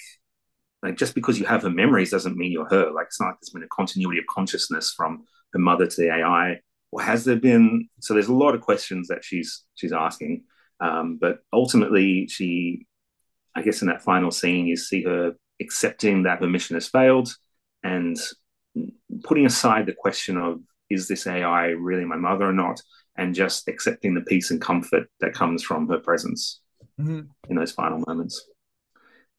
like 0.86 0.98
just 0.98 1.16
because 1.16 1.40
you 1.40 1.46
have 1.46 1.64
her 1.64 1.70
memories 1.70 2.12
doesn't 2.12 2.38
mean 2.38 2.52
you're 2.52 2.70
her. 2.70 2.92
Like 2.92 3.08
it's 3.08 3.20
not 3.20 3.28
like 3.28 3.38
there's 3.42 3.50
been 3.50 3.64
a 3.64 3.68
continuity 3.68 4.20
of 4.20 4.26
consciousness 4.28 4.94
from 4.96 5.26
her 5.54 5.60
mother 5.60 5.88
to 5.88 6.02
the 6.02 6.14
AI. 6.14 6.60
Or 6.92 7.02
has 7.02 7.26
there 7.26 7.36
been? 7.36 7.90
So 8.00 8.14
there's 8.14 8.28
a 8.28 8.34
lot 8.34 8.56
of 8.56 8.62
questions 8.62 9.08
that 9.08 9.24
she's 9.24 9.64
she's 9.76 9.92
asking. 9.92 10.44
Um, 10.80 11.18
but 11.20 11.40
ultimately, 11.54 12.28
she, 12.28 12.86
I 13.56 13.62
guess, 13.62 13.82
in 13.82 13.88
that 13.88 14.04
final 14.04 14.32
scene, 14.32 14.68
you 14.68 14.76
see 14.76 15.04
her 15.04 15.36
accepting 15.62 16.24
that 16.24 16.42
her 16.42 16.48
mission 16.48 16.76
has 16.76 16.88
failed 16.88 17.34
and 17.84 18.18
putting 19.24 19.46
aside 19.46 19.86
the 19.86 19.94
question 19.94 20.38
of 20.38 20.60
is 20.90 21.08
this 21.08 21.26
AI 21.26 21.68
really 21.68 22.06
my 22.06 22.18
mother 22.18 22.46
or 22.46 22.54
not, 22.54 22.82
and 23.18 23.34
just 23.34 23.68
accepting 23.68 24.14
the 24.14 24.22
peace 24.22 24.52
and 24.52 24.62
comfort 24.62 25.08
that 25.22 25.34
comes 25.34 25.64
from 25.64 25.88
her 25.88 26.00
presence 26.00 26.62
Mhm. 27.00 27.30
in 27.50 27.56
those 27.56 27.72
final 27.72 28.04
moments. 28.06 28.48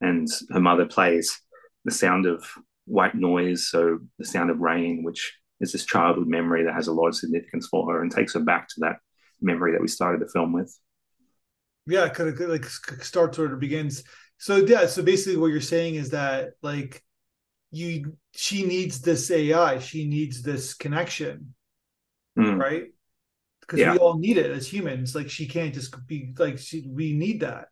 And 0.00 0.28
her 0.50 0.60
mother 0.60 0.86
plays 0.86 1.40
the 1.84 1.90
sound 1.90 2.26
of 2.26 2.44
white 2.86 3.14
noise, 3.14 3.68
so 3.68 4.00
the 4.18 4.24
sound 4.24 4.50
of 4.50 4.60
rain, 4.60 5.02
which 5.02 5.38
is 5.60 5.72
this 5.72 5.84
childhood 5.84 6.26
memory 6.26 6.64
that 6.64 6.74
has 6.74 6.88
a 6.88 6.92
lot 6.92 7.08
of 7.08 7.16
significance 7.16 7.66
for 7.68 7.90
her 7.92 8.02
and 8.02 8.10
takes 8.10 8.34
her 8.34 8.40
back 8.40 8.68
to 8.68 8.80
that 8.80 8.98
memory 9.40 9.72
that 9.72 9.80
we 9.80 9.88
started 9.88 10.20
the 10.20 10.28
film 10.28 10.52
with. 10.52 10.78
Yeah 11.86 12.08
kind 12.08 12.28
of 12.28 12.48
like 12.48 12.64
starts 12.64 13.38
it 13.38 13.60
begins 13.60 14.02
so 14.38 14.56
yeah 14.56 14.86
so 14.86 15.02
basically 15.02 15.36
what 15.36 15.48
you're 15.48 15.60
saying 15.60 15.94
is 15.94 16.10
that 16.10 16.50
like 16.62 17.02
you 17.70 18.16
she 18.32 18.64
needs 18.64 19.00
this 19.00 19.30
ai 19.30 19.78
she 19.78 20.06
needs 20.06 20.42
this 20.42 20.74
connection 20.74 21.52
Mm. 22.38 22.60
right 22.60 22.84
because 23.62 23.80
Yeah. 23.80 23.92
we 23.92 23.98
all 23.98 24.18
need 24.18 24.36
it 24.36 24.50
as 24.50 24.68
humans 24.70 25.14
like 25.14 25.30
she 25.30 25.46
can't 25.46 25.72
just 25.72 26.06
be 26.06 26.34
like 26.38 26.58
she 26.58 26.86
we 26.86 27.14
need 27.14 27.40
that 27.40 27.68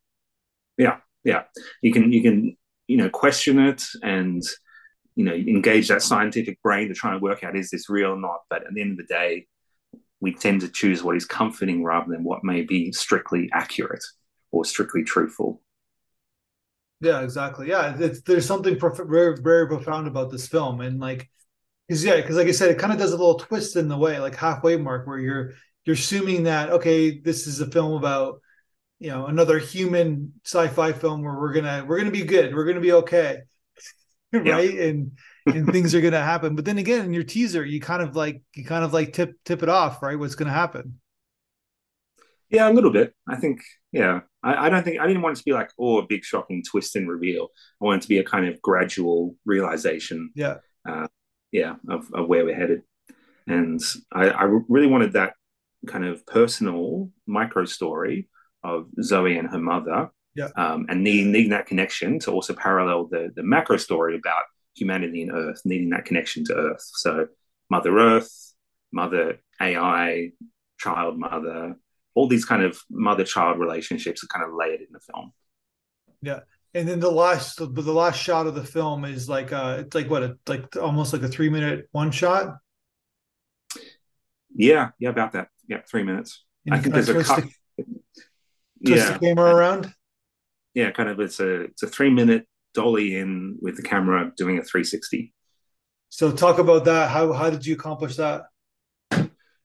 Yeah, 0.79 0.99
yeah. 1.23 1.45
You 1.83 1.93
can 1.93 2.13
you 2.13 2.23
can 2.23 2.57
you 2.87 2.97
know 2.97 3.11
question 3.11 3.59
it 3.59 3.83
and 4.03 4.43
you 5.17 5.25
know 5.25 5.35
engage 5.35 5.89
that 5.89 6.03
scientific 6.03 6.63
brain 6.63 6.89
to 6.89 6.95
try 6.95 7.13
and 7.13 7.23
work 7.23 7.45
out 7.45 7.57
is 7.57 7.71
this 7.71 7.89
real 7.91 8.13
or 8.13 8.21
not. 8.21 8.41
But 8.51 8.67
at 8.67 8.73
the 8.75 8.81
end 8.81 8.93
of 8.93 8.97
the 9.07 9.15
day, 9.15 9.47
we 10.25 10.33
tend 10.33 10.63
to 10.63 10.71
choose 10.71 11.03
what 11.03 11.17
is 11.17 11.27
comforting 11.27 11.85
rather 11.85 12.11
than 12.11 12.25
what 12.25 12.43
may 12.43 12.63
be 12.63 12.91
strictly 12.93 13.51
accurate 13.53 14.03
or 14.53 14.65
strictly 14.65 15.05
truthful. 15.05 15.61
Yeah, 17.03 17.21
exactly. 17.21 17.69
Yeah, 17.69 17.95
it's, 17.99 18.23
there's 18.23 18.47
something 18.47 18.79
prof- 18.79 19.07
very, 19.07 19.37
very 19.37 19.69
profound 19.69 20.09
about 20.09 20.31
this 20.31 20.49
film, 20.49 20.81
and 20.81 20.99
like, 20.99 21.29
because 21.87 22.03
yeah, 22.03 22.17
because 22.17 22.37
like 22.37 22.47
I 22.47 22.53
said, 22.53 22.71
it 22.71 22.79
kind 22.79 22.91
of 22.91 22.99
does 22.99 23.13
a 23.13 23.19
little 23.19 23.39
twist 23.39 23.77
in 23.77 23.89
the 23.89 23.99
way, 23.99 24.19
like 24.19 24.35
halfway 24.35 24.79
mark, 24.79 25.07
where 25.07 25.19
you're 25.19 25.53
you're 25.85 25.93
assuming 25.93 26.45
that 26.45 26.71
okay, 26.71 27.21
this 27.21 27.47
is 27.47 27.61
a 27.61 27.71
film 27.71 27.93
about 27.93 28.41
you 29.01 29.11
know 29.11 29.27
another 29.27 29.59
human 29.59 30.33
sci-fi 30.47 30.93
film 30.93 31.23
where 31.23 31.39
we're 31.39 31.53
gonna 31.53 31.85
we're 31.87 31.99
gonna 31.99 32.11
be 32.11 32.25
good, 32.25 32.55
we're 32.55 32.65
gonna 32.65 32.81
be 32.81 32.93
okay, 32.93 33.43
right, 34.33 34.79
and 34.79 35.19
and 35.47 35.71
things 35.71 35.95
are 35.95 36.01
gonna 36.01 36.23
happen. 36.23 36.57
But 36.57 36.65
then 36.65 36.79
again, 36.79 37.05
in 37.05 37.15
your 37.15 37.25
teaser, 37.25 37.65
you 37.65 37.81
kind 37.81 38.03
of 38.03 38.17
like 38.17 38.43
you 38.55 38.65
kind 38.65 38.85
of 38.85 38.93
like 38.93 39.13
tip 39.13 39.37
tip 39.45 39.63
it 39.63 39.69
off, 39.69 40.03
right? 40.03 40.19
What's 40.19 40.35
gonna 40.35 40.51
happen? 40.51 41.01
Yeah, 42.51 42.71
a 42.71 42.73
little 42.73 42.93
bit. 42.93 43.15
I 43.29 43.37
think. 43.37 43.63
Yeah, 43.93 44.21
I, 44.43 44.67
I 44.67 44.71
don't 44.71 44.83
think 44.83 45.01
I 45.01 45.07
didn't 45.07 45.23
want 45.23 45.37
it 45.37 45.39
to 45.41 45.45
be 45.45 45.53
like 45.53 45.71
oh 45.79 45.99
a 45.99 46.07
big 46.07 46.25
shocking 46.25 46.63
twist 46.69 46.97
and 46.97 47.09
reveal. 47.09 47.49
I 47.81 47.85
want 47.85 48.01
it 48.01 48.03
to 48.03 48.09
be 48.09 48.19
a 48.19 48.25
kind 48.25 48.47
of 48.47 48.61
gradual 48.63 49.37
realization. 49.45 50.31
Yeah. 50.35 50.57
Uh, 50.89 51.09
yeah, 51.53 51.77
of, 51.89 52.13
of 52.13 52.27
where 52.27 52.45
we're 52.45 52.57
headed, 52.57 52.83
and 53.47 53.81
I, 54.13 54.29
I 54.31 54.43
really 54.69 54.89
wanted 54.89 55.13
that 55.13 55.35
kind 55.87 56.05
of 56.05 56.27
personal 56.27 57.11
micro 57.27 57.65
story 57.65 58.29
of 58.65 58.89
Zoe 59.01 59.39
and 59.39 59.49
her 59.49 59.59
mother. 59.59 60.11
Yeah. 60.35 60.49
Um, 60.57 60.87
and 60.89 61.05
needing, 61.05 61.31
needing 61.31 61.51
that 61.51 61.67
connection 61.67 62.19
to 62.21 62.33
also 62.33 62.55
parallel 62.55 63.07
the 63.07 63.31
the 63.37 63.45
macro 63.45 63.77
story 63.77 64.17
about 64.17 64.43
humanity 64.75 65.23
and 65.23 65.33
Earth, 65.33 65.63
needing 65.65 65.91
that 65.91 66.05
connection 66.05 66.45
to 66.47 66.55
Earth. 66.55 66.83
So 66.95 67.29
Mother 67.71 67.97
Earth, 67.99 68.55
Mother 68.93 69.39
AI, 69.61 70.31
child 70.79 71.19
mother, 71.19 71.77
all 72.15 72.29
these 72.29 72.45
kind 72.45 72.63
of 72.63 72.79
mother-child 72.91 73.59
relationships 73.59 74.23
are 74.23 74.29
kind 74.29 74.45
of 74.49 74.55
layered 74.55 74.81
in 74.81 74.89
the 74.93 75.01
film. 75.01 75.33
Yeah. 76.23 76.41
And 76.75 76.89
then 76.89 77.01
the 77.01 77.11
last 77.11 77.59
the, 77.59 77.67
the 77.67 77.93
last 77.93 78.21
shot 78.21 78.47
of 78.47 78.55
the 78.55 78.65
film 78.65 79.05
is 79.05 79.29
like 79.29 79.53
uh 79.53 79.77
it's 79.81 79.95
like 79.95 80.11
what 80.11 80.23
a, 80.25 80.37
like 80.49 80.77
almost 80.77 81.13
like 81.13 81.23
a 81.23 81.29
three 81.29 81.49
minute 81.49 81.89
one 81.93 82.11
shot 82.11 82.57
Yeah, 84.55 84.91
yeah, 84.99 85.11
about 85.11 85.33
that. 85.33 85.49
Yeah, 85.69 85.83
three 85.89 86.03
minutes. 86.03 86.45
and 86.67 86.75
I 86.75 86.79
think 86.79 86.95
there's 86.95 87.09
a 87.09 87.23
cut. 87.23 87.45
the, 87.79 87.85
Yeah, 88.81 89.13
the 89.13 89.19
camera 89.19 89.55
around 89.55 89.95
yeah, 90.75 90.91
kind 90.91 91.09
of. 91.09 91.21
It's 91.21 91.39
a 91.41 91.63
it's 91.63 91.83
a 91.83 91.87
three 91.87 92.11
minute 92.11 92.47
dolly 92.75 93.17
in 93.17 93.57
with 93.61 93.77
the 93.77 93.83
camera 93.83 94.33
doing 94.37 94.59
a 94.59 94.63
360. 94.63 95.33
so 96.09 96.33
talk 96.33 96.59
about 96.59 96.85
that 96.85 97.11
how 97.11 97.33
how 97.33 97.51
did 97.51 97.65
you 97.67 97.75
accomplish 97.75 98.17
that 98.17 98.43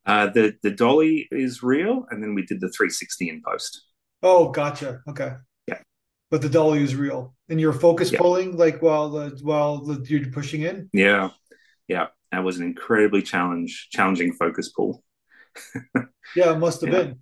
Uh, 0.05 0.27
the 0.27 0.55
the 0.63 0.71
dolly 0.71 1.27
is 1.31 1.61
real, 1.61 2.05
and 2.09 2.23
then 2.23 2.33
we 2.33 2.43
did 2.43 2.59
the 2.61 2.69
360 2.69 3.29
in 3.29 3.41
post. 3.45 3.83
oh 4.23 4.49
gotcha 4.49 5.01
okay 5.07 5.33
Yeah. 5.67 5.79
but 6.31 6.41
the 6.41 6.49
dolly 6.49 6.83
is 6.83 6.95
real 6.95 7.35
and 7.49 7.59
you're 7.61 7.73
focus 7.73 8.11
Yeah. 8.11 8.19
pulling 8.19 8.57
like 8.57 8.81
while 8.81 9.09
the 9.09 9.25
while 9.43 9.77
the, 9.85 9.95
you're 10.09 10.31
pushing 10.31 10.61
in 10.63 10.89
Yeah, 10.93 11.29
yeah, 11.87 12.07
that 12.31 12.43
was 12.43 12.57
an 12.59 12.65
incredibly 12.65 13.21
challenge 13.21 13.89
challenging 13.91 14.33
focus 14.33 14.69
pull. 14.75 15.03
yeah 16.35 16.51
it 16.53 16.59
must 16.59 16.81
have 16.81 16.89
Yeah. 16.93 16.99
been 17.03 17.19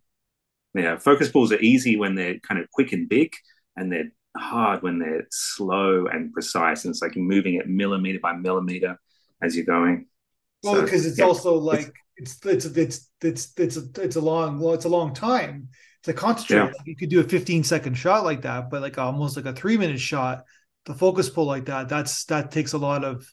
Yeah, 0.83 0.97
focus 0.97 1.29
pulls 1.29 1.51
are 1.51 1.59
easy 1.59 1.97
when 1.97 2.15
they're 2.15 2.39
kind 2.39 2.59
of 2.61 2.69
quick 2.71 2.93
and 2.93 3.09
big, 3.09 3.29
and 3.75 3.91
they're 3.91 4.11
hard 4.37 4.83
when 4.83 4.99
they're 4.99 5.27
slow 5.31 6.07
and 6.07 6.31
precise. 6.33 6.85
And 6.85 6.91
it's 6.93 7.01
like 7.01 7.15
moving 7.15 7.55
it 7.55 7.67
millimeter 7.67 8.19
by 8.21 8.33
millimeter 8.33 8.99
as 9.41 9.55
you're 9.55 9.65
going. 9.65 10.07
well 10.63 10.75
So, 10.75 10.81
because 10.83 11.05
it's 11.05 11.19
yeah. 11.19 11.25
also 11.25 11.55
like 11.55 11.91
it's 12.17 12.43
it's 12.45 12.65
it's 12.65 13.09
it's 13.21 13.53
it's 13.57 13.77
a, 13.77 13.83
it's 14.01 14.15
a 14.15 14.21
long 14.21 14.59
well 14.59 14.73
it's 14.73 14.85
a 14.85 14.89
long 14.89 15.13
time 15.13 15.69
to 16.03 16.13
concentrate 16.13 16.57
Yeah. 16.57 16.65
like 16.65 16.75
you 16.85 16.95
could 16.95 17.09
do 17.09 17.19
a 17.19 17.23
15 17.23 17.63
second 17.63 17.93
shot 17.95 18.23
like 18.23 18.41
that 18.41 18.69
but 18.71 18.81
like 18.81 18.97
almost 18.97 19.35
like 19.37 19.45
a 19.45 19.53
three 19.53 19.77
minute 19.77 19.99
shot 19.99 20.43
the 20.85 20.93
focus 20.95 21.29
pull 21.29 21.45
like 21.45 21.65
that 21.65 21.89
that's 21.89 22.25
that 22.25 22.49
takes 22.51 22.73
a 22.73 22.77
lot 22.77 23.03
of 23.03 23.27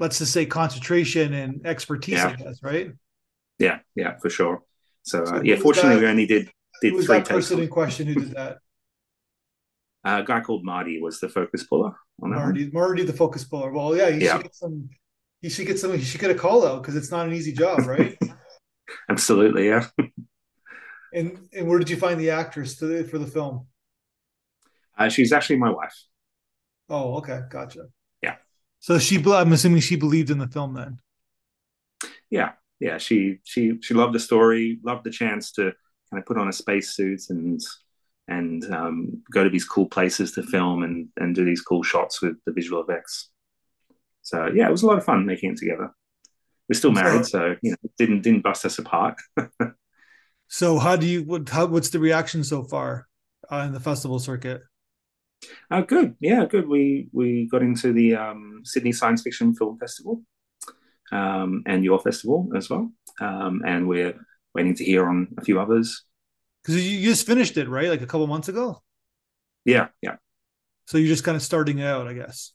let's 0.00 0.18
just 0.18 0.32
say 0.32 0.44
concentration 0.46 1.32
and 1.32 1.66
expertise 1.66 2.14
Yeah. 2.16 2.28
i 2.28 2.34
guess 2.34 2.62
right 2.62 2.92
Yeah, 3.58 3.78
yeah, 3.94 4.16
for 4.20 4.30
sure. 4.30 4.62
So, 5.04 5.24
So 5.24 5.36
uh, 5.36 5.42
yeah, 5.42 5.56
fortunately, 5.56 5.94
that- 5.96 6.02
we 6.02 6.08
only 6.08 6.26
did 6.26 6.50
did 6.82 6.90
who 6.90 6.96
was 6.96 7.06
three 7.06 7.18
that 7.18 7.28
person 7.28 7.60
in 7.60 7.68
question 7.68 8.06
who 8.08 8.14
did 8.14 8.32
that 8.32 8.58
Uh, 10.04 10.20
a 10.22 10.24
guy 10.26 10.40
called 10.40 10.64
Marty 10.64 11.00
was 11.00 11.20
the 11.20 11.28
focus 11.28 11.62
puller 11.64 11.92
on 12.22 12.30
that 12.30 12.36
one. 12.36 12.44
marty 12.46 12.70
marty 12.72 13.04
the 13.04 13.12
focus 13.12 13.44
puller 13.44 13.70
well 13.72 13.96
yeah 13.96 14.10
he 14.10 14.24
Yeah. 14.24 14.34
should 14.36 14.42
get 14.44 14.54
some 14.54 14.88
he 15.40 15.48
should 15.48 15.66
get 15.66 15.78
some 15.78 15.92
he 15.96 16.02
should 16.04 16.20
get 16.20 16.30
a 16.30 16.34
call 16.34 16.66
out 16.66 16.82
because 16.82 16.96
it's 16.96 17.10
not 17.10 17.26
an 17.26 17.32
easy 17.34 17.52
job 17.52 17.80
right 17.86 18.16
Absolutely, 19.08 19.68
yeah. 19.68 19.86
and 21.14 21.38
and 21.52 21.68
where 21.68 21.78
did 21.78 21.88
you 21.90 21.96
find 21.96 22.20
the 22.20 22.30
actress 22.30 22.76
to, 22.78 23.04
for 23.04 23.18
the 23.18 23.26
film 23.26 23.66
Uh, 24.98 25.08
she's 25.08 25.32
actually 25.32 25.56
my 25.56 25.70
wife. 25.70 25.94
oh 26.90 27.16
okay 27.18 27.40
gotcha 27.48 27.86
Yeah. 28.22 28.36
So 28.80 28.98
she, 28.98 29.22
I'm 29.24 29.52
assuming 29.52 29.80
she 29.80 29.96
believed 29.96 30.30
in 30.30 30.38
the 30.38 30.48
film 30.48 30.74
then. 30.74 30.98
Yeah, 32.30 32.52
yeah. 32.80 32.98
She 32.98 33.38
she 33.44 33.78
she 33.80 33.94
loved 33.94 34.14
the 34.14 34.20
story, 34.20 34.80
loved 34.82 35.04
the 35.04 35.10
chance 35.10 35.52
to 35.52 35.62
kind 36.10 36.20
of 36.20 36.26
put 36.26 36.36
on 36.38 36.48
a 36.48 36.52
spacesuit 36.52 37.20
and 37.30 37.60
and 38.28 38.64
um, 38.72 39.22
go 39.32 39.44
to 39.44 39.50
these 39.50 39.64
cool 39.64 39.86
places 39.86 40.32
to 40.32 40.42
film 40.42 40.82
and 40.82 41.08
and 41.16 41.34
do 41.34 41.44
these 41.44 41.60
cool 41.60 41.82
shots 41.82 42.22
with 42.22 42.36
the 42.46 42.52
visual 42.52 42.82
effects. 42.82 43.30
So 44.22 44.48
yeah, 44.54 44.68
it 44.68 44.70
was 44.70 44.82
a 44.82 44.86
lot 44.86 44.98
of 44.98 45.04
fun 45.04 45.26
making 45.26 45.52
it 45.52 45.58
together. 45.58 45.90
We're 46.68 46.78
still 46.78 46.92
married, 46.92 47.26
so 47.26 47.56
you 47.62 47.72
know, 47.72 47.90
didn't 47.98 48.22
didn't 48.22 48.42
bust 48.42 48.64
us 48.64 48.78
apart. 48.78 49.16
so 50.48 50.78
how 50.78 50.96
do 50.96 51.06
you 51.06 51.24
what 51.24 51.48
how, 51.48 51.66
what's 51.66 51.90
the 51.90 51.98
reaction 51.98 52.44
so 52.44 52.62
far 52.62 53.08
uh, 53.50 53.64
in 53.66 53.72
the 53.72 53.80
festival 53.80 54.18
circuit? 54.18 54.62
Uh, 55.70 55.80
good. 55.80 56.14
Yeah, 56.20 56.44
good. 56.46 56.68
We 56.68 57.08
we 57.12 57.48
got 57.48 57.62
into 57.62 57.92
the 57.92 58.14
um, 58.14 58.62
Sydney 58.64 58.92
Science 58.92 59.22
Fiction 59.22 59.54
Film 59.54 59.78
Festival 59.78 60.22
um, 61.10 61.64
and 61.66 61.84
your 61.84 61.98
festival 61.98 62.48
as 62.56 62.70
well, 62.70 62.92
um, 63.20 63.62
and 63.66 63.88
we're 63.88 64.14
waiting 64.54 64.74
to 64.76 64.84
hear 64.84 65.08
on 65.08 65.28
a 65.38 65.44
few 65.44 65.60
others. 65.60 66.04
Because 66.62 66.86
you 66.86 67.08
just 67.08 67.26
finished 67.26 67.56
it, 67.56 67.68
right? 67.68 67.88
Like 67.88 68.02
a 68.02 68.06
couple 68.06 68.26
months 68.26 68.48
ago. 68.48 68.82
Yeah, 69.64 69.88
yeah. 70.00 70.16
So 70.86 70.98
you're 70.98 71.08
just 71.08 71.24
kind 71.24 71.36
of 71.36 71.42
starting 71.42 71.82
out, 71.82 72.06
I 72.06 72.14
guess. 72.14 72.52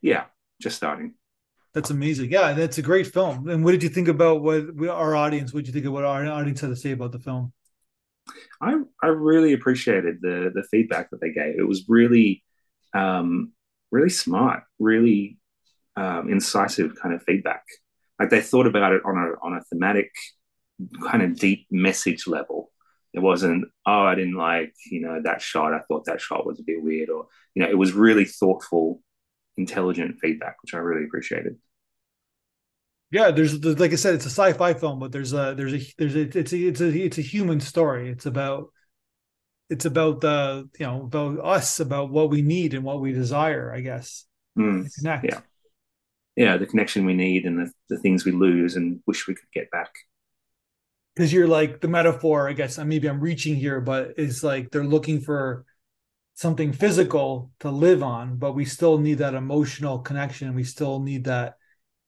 Yeah, 0.00 0.24
just 0.60 0.76
starting. 0.76 1.14
That's 1.72 1.90
amazing. 1.90 2.30
Yeah, 2.30 2.52
that's 2.52 2.78
a 2.78 2.82
great 2.82 3.08
film. 3.08 3.48
And 3.48 3.64
what 3.64 3.72
did 3.72 3.82
you 3.82 3.88
think 3.88 4.06
about 4.06 4.42
what 4.42 4.88
our 4.88 5.16
audience? 5.16 5.52
What 5.52 5.60
did 5.60 5.68
you 5.68 5.72
think 5.72 5.86
of 5.86 5.92
what 5.92 6.04
our 6.04 6.24
audience 6.24 6.60
had 6.60 6.70
to 6.70 6.76
say 6.76 6.92
about 6.92 7.12
the 7.12 7.18
film? 7.18 7.52
I 8.60 8.76
I 9.02 9.08
really 9.08 9.52
appreciated 9.52 10.18
the 10.20 10.52
the 10.54 10.62
feedback 10.70 11.10
that 11.10 11.20
they 11.20 11.32
gave. 11.32 11.58
It 11.58 11.66
was 11.66 11.84
really 11.88 12.44
um, 12.94 13.52
really 13.90 14.08
smart, 14.10 14.62
really 14.78 15.38
um, 15.96 16.30
incisive 16.30 16.94
kind 17.00 17.14
of 17.14 17.22
feedback. 17.24 17.64
Like 18.20 18.30
they 18.30 18.40
thought 18.40 18.66
about 18.66 18.92
it 18.92 19.02
on 19.04 19.16
a 19.16 19.44
on 19.44 19.54
a 19.54 19.64
thematic 19.64 20.12
kind 21.10 21.22
of 21.22 21.38
deep 21.38 21.66
message 21.70 22.26
level. 22.26 22.70
It 23.14 23.22
wasn't, 23.22 23.64
oh, 23.86 24.02
I 24.02 24.16
didn't 24.16 24.34
like, 24.34 24.74
you 24.90 25.00
know, 25.00 25.22
that 25.22 25.40
shot. 25.40 25.72
I 25.72 25.80
thought 25.80 26.04
that 26.06 26.20
shot 26.20 26.44
was 26.44 26.58
a 26.58 26.64
bit 26.64 26.82
weird, 26.82 27.08
or 27.08 27.28
you 27.54 27.62
know, 27.62 27.70
it 27.70 27.78
was 27.78 27.92
really 27.92 28.24
thoughtful, 28.24 29.00
intelligent 29.56 30.18
feedback, 30.20 30.56
which 30.62 30.74
I 30.74 30.78
really 30.78 31.04
appreciated. 31.04 31.56
Yeah 33.10 33.30
there's, 33.30 33.60
there's, 33.60 33.78
like 33.78 33.92
i 33.92 33.94
said 33.94 34.16
it's 34.16 34.26
a 34.26 34.30
sci-fi 34.30 34.74
film 34.74 34.98
but 34.98 35.12
there's 35.12 35.32
a 35.32 35.54
there's 35.56 35.72
a 35.72 35.94
there's 35.98 36.16
a 36.16 36.22
it's 36.36 36.52
a 36.52 36.56
it's 36.56 36.80
a 36.80 36.88
it's 36.88 37.18
a 37.18 37.22
human 37.22 37.60
story. 37.60 38.10
It's 38.10 38.26
about 38.26 38.70
it's 39.70 39.84
about 39.84 40.20
the 40.20 40.68
you 40.78 40.86
know 40.86 41.02
about 41.02 41.38
us 41.38 41.78
about 41.78 42.10
what 42.10 42.30
we 42.30 42.42
need 42.42 42.74
and 42.74 42.82
what 42.82 43.00
we 43.00 43.12
desire 43.12 43.72
i 43.72 43.80
guess. 43.80 44.24
Mm, 44.58 44.92
connect. 44.98 45.24
Yeah. 45.24 45.40
Yeah 46.34 46.56
the 46.56 46.66
connection 46.66 47.06
we 47.06 47.14
need 47.14 47.44
and 47.44 47.58
the, 47.60 47.70
the 47.88 47.98
things 48.00 48.24
we 48.24 48.32
lose 48.32 48.74
and 48.74 49.00
wish 49.06 49.28
we 49.28 49.34
could 49.34 49.52
get 49.52 49.70
back 49.70 49.92
because 51.14 51.32
you're 51.32 51.48
like 51.48 51.80
the 51.80 51.88
metaphor 51.88 52.48
i 52.48 52.52
guess 52.52 52.78
maybe 52.78 53.08
i'm 53.08 53.20
reaching 53.20 53.54
here 53.54 53.80
but 53.80 54.14
it's 54.16 54.42
like 54.42 54.70
they're 54.70 54.84
looking 54.84 55.20
for 55.20 55.64
something 56.34 56.72
physical 56.72 57.50
to 57.60 57.70
live 57.70 58.02
on 58.02 58.36
but 58.36 58.52
we 58.52 58.64
still 58.64 58.98
need 58.98 59.18
that 59.18 59.34
emotional 59.34 59.98
connection 59.98 60.54
we 60.54 60.64
still 60.64 61.00
need 61.00 61.24
that 61.24 61.54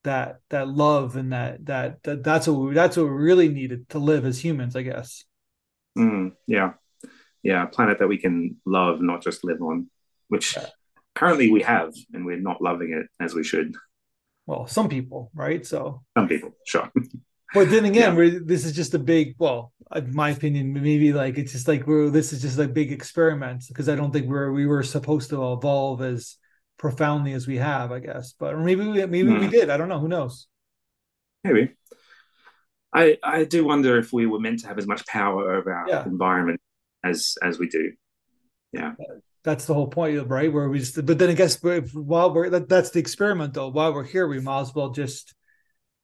that 0.07 0.39
that 0.51 0.69
love 0.69 1.17
and 1.17 1.33
that 1.33 1.67
that, 1.67 2.03
that 2.05 2.25
that's 2.25 2.49
what 2.49 2.55
we, 2.55 2.75
that's 2.75 2.97
what 2.97 3.05
we 3.05 3.11
really 3.11 3.49
needed 3.49 3.89
to 3.91 3.99
live 3.99 4.25
as 4.25 4.43
humans, 4.43 4.75
I 4.75 4.83
guess. 4.83 5.25
Mm, 5.99 6.33
yeah, 6.47 6.73
yeah, 7.43 7.65
a 7.65 7.67
planet 7.67 7.99
that 7.99 8.09
we 8.09 8.17
can 8.17 8.57
love, 8.65 9.03
not 9.03 9.23
just 9.23 9.45
live 9.45 9.61
on, 9.61 9.91
which 10.29 10.57
yeah. 10.57 10.67
currently 11.15 11.51
we 11.51 11.63
have, 11.63 11.93
and 12.15 12.25
we're 12.25 12.41
not 12.41 12.63
loving 12.63 12.93
it 12.93 13.07
as 13.23 13.35
we 13.35 13.45
should. 13.45 13.75
Well, 14.47 14.67
some 14.69 14.89
people, 14.89 15.31
right? 15.35 15.67
So 15.67 16.03
some 16.17 16.29
people, 16.29 16.53
sure. 16.65 16.91
But 17.57 17.71
then 17.71 17.85
again, 17.85 18.17
yeah. 18.17 18.39
this 18.45 18.65
is 18.65 18.73
just 18.73 18.95
a 18.95 18.99
big, 18.99 19.35
well, 19.39 19.73
in 19.95 20.15
my 20.15 20.31
opinion, 20.31 20.73
maybe 20.73 21.13
like 21.13 21.39
it's 21.39 21.53
just 21.53 21.69
like 21.69 21.87
we're 21.87 22.11
this 22.11 22.33
is 22.33 22.43
just 22.43 22.59
a 22.59 22.69
big 22.69 22.93
experiment 22.93 23.65
because 23.69 23.89
I 23.89 23.95
don't 23.95 24.13
think 24.13 24.27
we're 24.27 24.53
we 24.53 24.67
were 24.67 24.83
supposed 24.83 25.31
to 25.31 25.53
evolve 25.53 26.03
as 26.03 26.37
profoundly 26.79 27.33
as 27.33 27.47
we 27.47 27.57
have, 27.57 27.93
I 27.93 28.01
guess. 28.01 28.35
But 28.39 28.59
maybe 28.59 28.87
we, 28.87 29.07
maybe 29.07 29.23
we 29.25 29.45
hmm. 29.45 29.49
did. 29.49 29.71
I 29.71 29.77
don't 29.77 29.89
know. 29.89 29.99
Who 29.99 30.09
knows? 30.09 30.47
Maybe. 31.45 31.73
I 32.93 33.17
I 33.23 33.45
do 33.45 33.65
wonder 33.65 33.99
if 33.99 34.13
we 34.13 34.27
were 34.27 34.41
meant 34.41 34.61
to 34.61 34.69
have 34.69 34.79
as 34.79 34.87
much 34.87 35.07
power 35.07 35.55
over 35.55 35.73
our 35.73 35.89
yeah. 35.89 36.05
environment 36.05 36.61
as 37.05 37.37
as 37.43 37.59
we 37.59 37.69
do. 37.69 37.93
Yeah. 38.73 38.93
That's 39.45 39.67
the 39.67 39.75
whole 39.75 39.87
point, 39.87 40.29
right? 40.29 40.53
Where 40.53 40.69
we 40.69 40.81
just, 40.81 41.07
but 41.07 41.21
then 41.21 41.31
I 41.31 41.35
guess 41.35 41.63
while 41.63 42.35
we're 42.35 42.51
that, 42.51 42.69
that's 42.69 42.91
the 42.91 42.99
experiment, 42.99 43.55
though. 43.55 43.69
While 43.69 43.95
we're 43.95 44.03
here, 44.03 44.27
we 44.27 44.41
might 44.41 44.63
as 44.63 44.75
well 44.75 44.91
just 44.91 45.35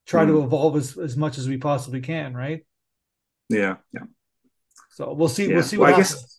try 0.06 0.24
mm. 0.24 0.28
to 0.28 0.42
evolve 0.42 0.76
as, 0.76 0.96
as 0.98 1.16
much 1.16 1.38
as 1.38 1.48
we 1.48 1.56
possibly 1.56 2.00
can, 2.00 2.34
right? 2.34 2.64
Yeah, 3.48 3.76
yeah. 3.92 4.04
So 4.90 5.12
we'll 5.12 5.28
see. 5.28 5.48
Yeah. 5.48 5.54
We'll 5.54 5.62
see 5.62 5.78
what 5.78 5.92
well, 5.92 6.02
happens. 6.02 6.38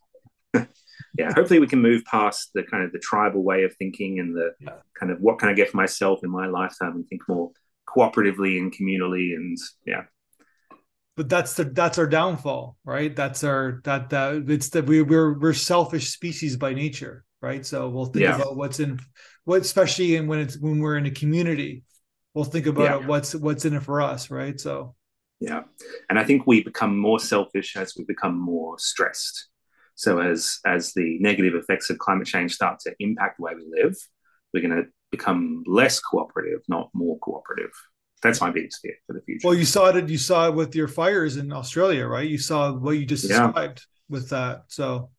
Guess, 0.54 0.68
yeah, 1.18 1.34
hopefully 1.34 1.60
we 1.60 1.68
can 1.68 1.82
move 1.82 2.04
past 2.06 2.52
the 2.54 2.64
kind 2.64 2.84
of 2.84 2.92
the 2.92 3.00
tribal 3.00 3.44
way 3.44 3.64
of 3.64 3.76
thinking 3.76 4.20
and 4.20 4.36
the 4.36 4.54
yeah. 4.60 4.74
kind 5.00 5.12
of 5.12 5.20
what 5.22 5.40
can 5.40 5.50
I 5.50 5.54
get 5.54 5.70
for 5.70 5.78
myself 5.78 6.24
in 6.24 6.30
my 6.30 6.48
lifetime 6.48 6.94
and 6.94 7.08
think 7.08 7.22
more 7.28 7.52
cooperatively 7.88 8.58
and 8.60 8.74
communally 8.74 9.36
and 9.36 9.58
yeah. 9.86 10.04
But 11.16 11.30
that's 11.30 11.54
the 11.54 11.66
that's 11.66 12.00
our 12.00 12.08
downfall, 12.08 12.76
right? 12.84 13.16
That's 13.16 13.44
our 13.44 13.82
that 13.84 14.10
that 14.10 14.46
it's 14.48 14.70
that 14.70 14.86
we 14.86 15.04
we're 15.04 15.38
we're 15.38 15.54
selfish 15.54 16.10
species 16.10 16.58
by 16.58 16.74
nature, 16.74 17.24
right? 17.42 17.64
So 17.64 17.90
we'll 17.90 18.06
think 18.06 18.24
yeah. 18.24 18.36
about 18.36 18.56
what's 18.56 18.80
in 18.80 19.00
what 19.46 19.62
especially 19.62 20.16
in 20.16 20.26
when 20.28 20.40
it's 20.40 20.58
when 20.58 20.80
we're 20.80 20.98
in 20.98 21.06
a 21.06 21.12
community, 21.12 21.84
we'll 22.34 22.46
think 22.46 22.66
about 22.66 23.02
yeah. 23.02 23.08
what's 23.08 23.36
what's 23.36 23.66
in 23.66 23.74
it 23.74 23.84
for 23.84 24.02
us, 24.02 24.30
right? 24.30 24.60
So 24.60 24.96
yeah. 25.40 25.64
And 26.10 26.18
I 26.18 26.24
think 26.24 26.48
we 26.48 26.64
become 26.64 26.98
more 26.98 27.20
selfish 27.20 27.76
as 27.76 27.96
we 27.98 28.06
become 28.06 28.40
more 28.40 28.80
stressed 28.80 29.50
so 29.96 30.20
as 30.20 30.60
as 30.66 30.94
the 30.94 31.18
negative 31.20 31.56
effects 31.56 31.90
of 31.90 31.98
climate 31.98 32.28
change 32.28 32.54
start 32.54 32.80
to 32.82 32.96
impact 33.00 33.38
the 33.38 33.44
way 33.44 33.54
we 33.56 33.84
live, 33.84 33.96
we're 34.54 34.62
going 34.62 34.84
to 34.84 34.90
become 35.12 35.64
less 35.68 36.00
cooperative, 36.00 36.62
not 36.68 36.90
more 36.94 37.18
cooperative. 37.20 37.72
That's 38.22 38.42
my 38.42 38.52
biggest 38.52 38.80
fear 38.82 38.96
for 39.06 39.14
the 39.14 39.22
future. 39.22 39.48
Well, 39.48 39.58
you 39.58 39.66
saw 39.66 39.88
it. 39.90 40.10
You 40.10 40.18
saw 40.18 40.48
it 40.48 40.56
with 40.56 40.76
your 40.76 40.88
fires 40.88 41.38
in 41.38 41.52
Australia, 41.52 42.08
right? 42.08 42.28
You 42.28 42.38
saw 42.38 42.72
what 42.72 42.92
you 42.92 43.06
just 43.06 43.30
yeah. 43.30 43.48
described 43.48 43.86
with 44.10 44.30
that. 44.30 44.64
So, 44.70 45.12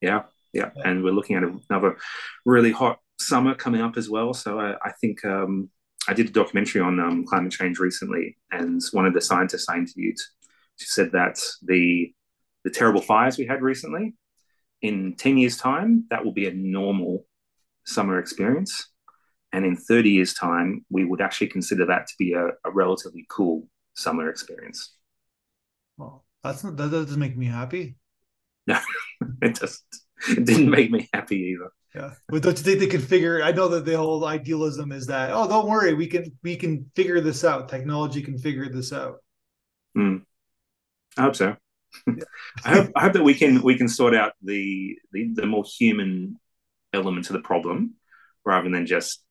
yeah, 0.00 0.24
yeah, 0.52 0.70
yeah. 0.76 0.82
and 0.84 1.02
we're 1.02 1.12
looking 1.12 1.36
at 1.36 1.44
another 1.70 1.96
really 2.44 2.72
hot 2.72 3.00
summer 3.18 3.54
coming 3.54 3.80
up 3.80 3.96
as 3.96 4.08
well. 4.08 4.34
So 4.34 4.60
I, 4.60 4.74
I 4.84 4.92
think 5.00 5.24
um, 5.24 5.70
I 6.08 6.14
did 6.14 6.28
a 6.28 6.32
documentary 6.32 6.80
on 6.80 6.98
um, 6.98 7.24
climate 7.24 7.52
change 7.52 7.78
recently, 7.78 8.36
and 8.50 8.80
one 8.92 9.06
of 9.06 9.14
the 9.14 9.20
scientists 9.20 9.68
I 9.68 9.76
interviewed, 9.76 10.16
she 10.76 10.86
said 10.86 11.12
that 11.12 11.38
the 11.62 12.12
the 12.64 12.70
terrible 12.70 13.00
fires 13.00 13.38
we 13.38 13.46
had 13.46 13.62
recently, 13.62 14.14
in 14.82 15.14
10 15.16 15.38
years' 15.38 15.56
time, 15.56 16.04
that 16.10 16.24
will 16.24 16.32
be 16.32 16.46
a 16.46 16.52
normal 16.54 17.26
summer 17.84 18.18
experience. 18.18 18.88
And 19.52 19.64
in 19.64 19.76
30 19.76 20.10
years' 20.10 20.34
time, 20.34 20.84
we 20.90 21.04
would 21.04 21.20
actually 21.20 21.46
consider 21.48 21.86
that 21.86 22.06
to 22.08 22.14
be 22.18 22.34
a, 22.34 22.48
a 22.64 22.70
relatively 22.72 23.24
cool 23.30 23.68
summer 23.94 24.28
experience. 24.28 24.96
Well, 25.96 26.24
that's 26.42 26.62
not, 26.62 26.76
that 26.76 26.90
doesn't 26.90 27.18
make 27.18 27.36
me 27.36 27.46
happy. 27.46 27.96
No, 28.68 28.78
it 29.40 29.54
doesn't. 29.54 29.80
It 30.28 30.44
didn't 30.44 30.68
make 30.68 30.90
me 30.90 31.08
happy 31.14 31.36
either. 31.36 31.70
Yeah, 31.94 32.10
but 32.28 32.42
don't 32.42 32.56
you 32.56 32.64
think 32.64 32.80
they 32.80 32.86
can 32.86 33.00
figure? 33.00 33.42
I 33.42 33.52
know 33.52 33.68
that 33.68 33.84
the 33.84 33.96
whole 33.96 34.24
idealism 34.26 34.92
is 34.92 35.06
that 35.06 35.30
oh, 35.32 35.48
don't 35.48 35.68
worry, 35.68 35.94
we 35.94 36.06
can 36.06 36.30
we 36.42 36.56
can 36.56 36.90
figure 36.94 37.20
this 37.20 37.44
out. 37.44 37.68
Technology 37.68 38.22
can 38.22 38.38
figure 38.38 38.68
this 38.68 38.92
out. 38.92 39.16
Mm. 39.96 40.22
I 41.16 41.22
hope 41.22 41.36
so. 41.36 41.56
I, 42.64 42.70
hope, 42.70 42.90
I 42.94 43.00
hope 43.02 43.12
that 43.14 43.24
we 43.24 43.34
can 43.34 43.62
we 43.62 43.76
can 43.76 43.88
sort 43.88 44.14
out 44.14 44.32
the, 44.42 44.96
the 45.12 45.30
the 45.34 45.46
more 45.46 45.64
human 45.64 46.38
element 46.92 47.26
to 47.26 47.32
the 47.32 47.40
problem 47.40 47.94
rather 48.44 48.68
than 48.70 48.86
just 48.86 49.22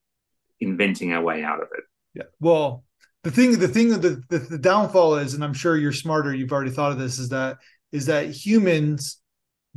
inventing 0.59 1.13
our 1.13 1.23
way 1.23 1.43
out 1.43 1.61
of 1.61 1.67
it. 1.77 1.83
Yeah. 2.13 2.23
Well, 2.39 2.83
the 3.23 3.31
thing 3.31 3.59
the 3.59 3.67
thing 3.67 3.89
the, 3.89 4.23
the 4.29 4.39
the 4.39 4.57
downfall 4.57 5.17
is, 5.17 5.33
and 5.33 5.43
I'm 5.43 5.53
sure 5.53 5.77
you're 5.77 5.91
smarter. 5.91 6.33
You've 6.33 6.51
already 6.51 6.71
thought 6.71 6.91
of 6.91 6.99
this. 6.99 7.19
Is 7.19 7.29
that 7.29 7.57
is 7.91 8.07
that 8.07 8.29
humans 8.29 9.21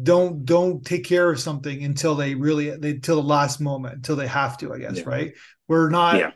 don't 0.03 0.45
don't 0.45 0.85
take 0.85 1.05
care 1.05 1.31
of 1.31 1.41
something 1.41 1.85
until 1.85 2.15
they 2.15 2.35
really 2.35 2.71
they 2.71 2.91
until 2.91 3.17
the 3.17 3.29
last 3.29 3.61
moment 3.61 3.95
until 3.95 4.17
they 4.17 4.27
have 4.27 4.59
to. 4.59 4.73
I 4.73 4.79
guess 4.79 4.99
yeah. 4.99 5.05
right. 5.07 5.35
We're 5.69 5.91
not. 5.91 6.19
Yeah. 6.19 6.33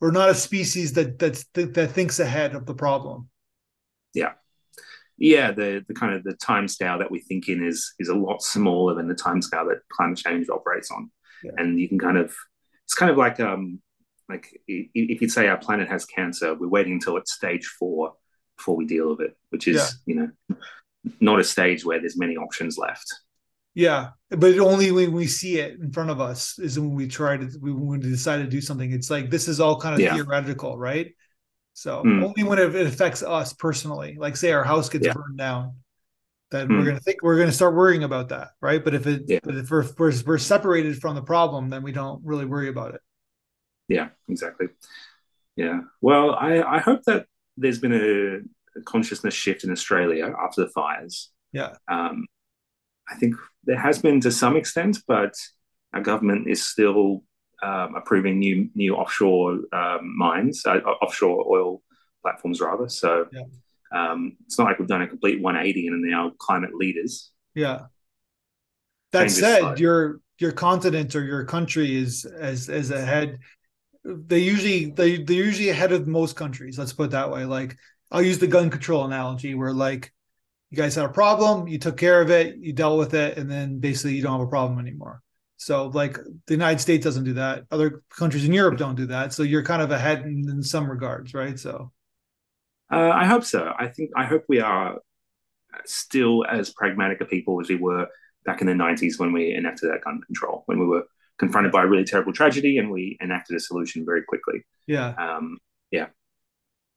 We're 0.00 0.12
not 0.12 0.30
a 0.30 0.34
species 0.34 0.94
that 0.94 1.18
that's 1.18 1.44
that, 1.54 1.74
that 1.74 1.88
thinks 1.88 2.20
ahead 2.20 2.54
of 2.54 2.64
the 2.64 2.74
problem. 2.74 3.28
Yeah 4.14 4.32
yeah, 5.20 5.52
the 5.52 5.84
the 5.86 5.94
kind 5.94 6.14
of 6.14 6.24
the 6.24 6.32
time 6.32 6.66
scale 6.66 6.98
that 6.98 7.10
we 7.10 7.20
think 7.20 7.48
in 7.48 7.62
is 7.62 7.92
is 7.98 8.08
a 8.08 8.14
lot 8.14 8.42
smaller 8.42 8.94
than 8.94 9.06
the 9.06 9.14
time 9.14 9.42
scale 9.42 9.66
that 9.66 9.82
climate 9.92 10.16
change 10.16 10.48
operates 10.48 10.90
on. 10.90 11.10
Yeah. 11.44 11.52
And 11.58 11.78
you 11.78 11.88
can 11.88 11.98
kind 11.98 12.16
of 12.16 12.34
it's 12.84 12.94
kind 12.94 13.10
of 13.10 13.18
like 13.18 13.38
um 13.38 13.82
like 14.30 14.48
if 14.66 15.20
you'd 15.20 15.30
say 15.30 15.46
our 15.46 15.58
planet 15.58 15.88
has 15.88 16.06
cancer, 16.06 16.54
we're 16.54 16.68
waiting 16.68 16.94
until 16.94 17.18
it's 17.18 17.34
stage 17.34 17.66
four 17.78 18.14
before 18.56 18.76
we 18.76 18.86
deal 18.86 19.10
with 19.10 19.20
it, 19.20 19.36
which 19.50 19.68
is 19.68 20.00
you 20.06 20.14
know 20.14 20.56
not 21.20 21.40
a 21.40 21.44
stage 21.44 21.84
where 21.84 22.00
there's 22.00 22.18
many 22.18 22.36
options 22.36 22.78
left. 22.78 23.06
Yeah, 23.74 24.10
but 24.30 24.58
only 24.58 24.90
when 24.90 25.12
we 25.12 25.26
see 25.26 25.58
it 25.58 25.78
in 25.80 25.92
front 25.92 26.10
of 26.10 26.20
us 26.20 26.58
is 26.58 26.78
when 26.78 26.94
we 26.94 27.06
try 27.06 27.36
to 27.36 27.46
when 27.60 27.86
we 27.86 27.98
decide 27.98 28.38
to 28.38 28.46
do 28.46 28.60
something. 28.60 28.92
It's 28.92 29.10
like 29.10 29.30
this 29.30 29.46
is 29.46 29.60
all 29.60 29.80
kind 29.80 29.94
of 29.94 30.00
yeah. 30.00 30.14
theoretical, 30.14 30.76
right? 30.76 31.14
So 31.72 32.02
mm. 32.02 32.24
only 32.24 32.42
when 32.42 32.58
it, 32.58 32.74
affects 32.74 33.22
us 33.22 33.52
personally, 33.52 34.16
like 34.18 34.36
say 34.36 34.52
our 34.52 34.64
house 34.64 34.88
gets 34.88 35.06
yeah. 35.06 35.12
burned 35.12 35.38
down, 35.38 35.76
then 36.50 36.68
mm. 36.68 36.78
we're 36.78 36.84
gonna 36.84 37.00
think 37.00 37.22
we're 37.22 37.38
gonna 37.38 37.52
start 37.52 37.74
worrying 37.74 38.02
about 38.02 38.30
that, 38.30 38.48
right? 38.60 38.82
But 38.82 38.94
if 38.94 39.06
it 39.06 39.22
yeah. 39.28 39.38
but 39.42 39.54
if 39.54 39.70
we're, 39.70 39.86
we're 39.96 40.12
we're 40.26 40.38
separated 40.38 41.00
from 41.00 41.14
the 41.14 41.22
problem, 41.22 41.70
then 41.70 41.82
we 41.82 41.92
don't 41.92 42.24
really 42.24 42.46
worry 42.46 42.68
about 42.68 42.94
it. 42.96 43.00
Yeah, 43.88 44.08
exactly. 44.28 44.66
Yeah. 45.54 45.82
Well, 46.00 46.34
I 46.34 46.60
I 46.60 46.78
hope 46.80 47.04
that 47.04 47.26
there's 47.56 47.78
been 47.78 47.92
a 47.92 48.40
consciousness 48.84 49.34
shift 49.34 49.64
in 49.64 49.70
Australia 49.70 50.34
after 50.38 50.62
the 50.62 50.70
fires. 50.70 51.30
Yeah. 51.52 51.74
Um, 51.88 52.26
I 53.08 53.16
think 53.16 53.34
there 53.64 53.78
has 53.78 54.00
been 54.00 54.20
to 54.20 54.30
some 54.30 54.56
extent, 54.56 54.98
but 55.06 55.34
our 55.92 56.00
government 56.00 56.48
is 56.48 56.62
still 56.64 57.24
um, 57.62 57.94
approving 57.94 58.38
new 58.38 58.70
new 58.74 58.94
offshore 58.96 59.58
um, 59.72 60.16
mines, 60.16 60.64
uh, 60.64 60.78
offshore 61.02 61.44
oil 61.48 61.82
platforms 62.22 62.60
rather. 62.60 62.88
So 62.88 63.26
yeah. 63.32 63.42
um, 63.92 64.36
it's 64.46 64.58
not 64.58 64.66
like 64.66 64.78
we've 64.78 64.88
done 64.88 65.02
a 65.02 65.08
complete 65.08 65.40
180 65.40 65.88
and 65.88 66.04
are 66.04 66.08
now 66.08 66.32
climate 66.38 66.74
leaders. 66.74 67.30
Yeah. 67.54 67.86
That 69.12 69.20
Changes 69.20 69.38
said, 69.38 69.60
side. 69.60 69.80
your 69.80 70.20
your 70.38 70.52
continent 70.52 71.14
or 71.14 71.24
your 71.24 71.44
country 71.44 71.96
is 71.96 72.24
as 72.24 72.68
as 72.68 72.90
ahead. 72.90 73.38
They 74.04 74.38
usually 74.38 74.86
they 74.86 75.22
they're 75.22 75.36
usually 75.36 75.70
ahead 75.70 75.92
of 75.92 76.06
most 76.06 76.36
countries. 76.36 76.78
Let's 76.78 76.92
put 76.92 77.06
it 77.06 77.10
that 77.10 77.30
way. 77.30 77.44
Like 77.44 77.76
I'll 78.10 78.22
use 78.22 78.38
the 78.38 78.46
gun 78.46 78.70
control 78.70 79.04
analogy, 79.04 79.54
where 79.54 79.72
like 79.72 80.12
you 80.70 80.76
guys 80.76 80.94
had 80.94 81.04
a 81.04 81.10
problem, 81.10 81.68
you 81.68 81.78
took 81.78 81.96
care 81.96 82.20
of 82.20 82.30
it, 82.30 82.56
you 82.56 82.72
dealt 82.72 82.98
with 82.98 83.14
it, 83.14 83.38
and 83.38 83.50
then 83.50 83.78
basically 83.78 84.14
you 84.14 84.22
don't 84.22 84.38
have 84.38 84.46
a 84.46 84.50
problem 84.50 84.78
anymore. 84.78 85.22
So, 85.56 85.88
like 85.88 86.14
the 86.46 86.54
United 86.54 86.80
States 86.80 87.04
doesn't 87.04 87.24
do 87.24 87.34
that. 87.34 87.64
Other 87.70 88.02
countries 88.08 88.46
in 88.46 88.52
Europe 88.52 88.78
don't 88.78 88.94
do 88.94 89.06
that. 89.06 89.34
So 89.34 89.42
you're 89.42 89.62
kind 89.62 89.82
of 89.82 89.90
ahead 89.90 90.22
in, 90.22 90.48
in 90.48 90.62
some 90.62 90.90
regards, 90.90 91.34
right? 91.34 91.58
So, 91.58 91.92
uh, 92.90 93.10
I 93.10 93.26
hope 93.26 93.44
so. 93.44 93.72
I 93.78 93.88
think 93.88 94.10
I 94.16 94.24
hope 94.24 94.44
we 94.48 94.60
are 94.60 94.98
still 95.84 96.44
as 96.46 96.70
pragmatic 96.70 97.20
a 97.20 97.24
people 97.24 97.60
as 97.60 97.68
we 97.68 97.76
were 97.76 98.08
back 98.44 98.60
in 98.60 98.66
the 98.66 98.72
90s 98.72 99.18
when 99.18 99.32
we 99.32 99.54
enacted 99.54 99.90
that 99.90 100.02
gun 100.02 100.20
control, 100.22 100.62
when 100.66 100.78
we 100.78 100.86
were 100.86 101.04
confronted 101.38 101.72
by 101.72 101.82
a 101.82 101.86
really 101.86 102.04
terrible 102.04 102.32
tragedy 102.32 102.78
and 102.78 102.90
we 102.90 103.18
enacted 103.20 103.56
a 103.56 103.60
solution 103.60 104.04
very 104.04 104.22
quickly. 104.22 104.62
Yeah. 104.86 105.14
Um, 105.18 105.58
yeah. 105.90 106.06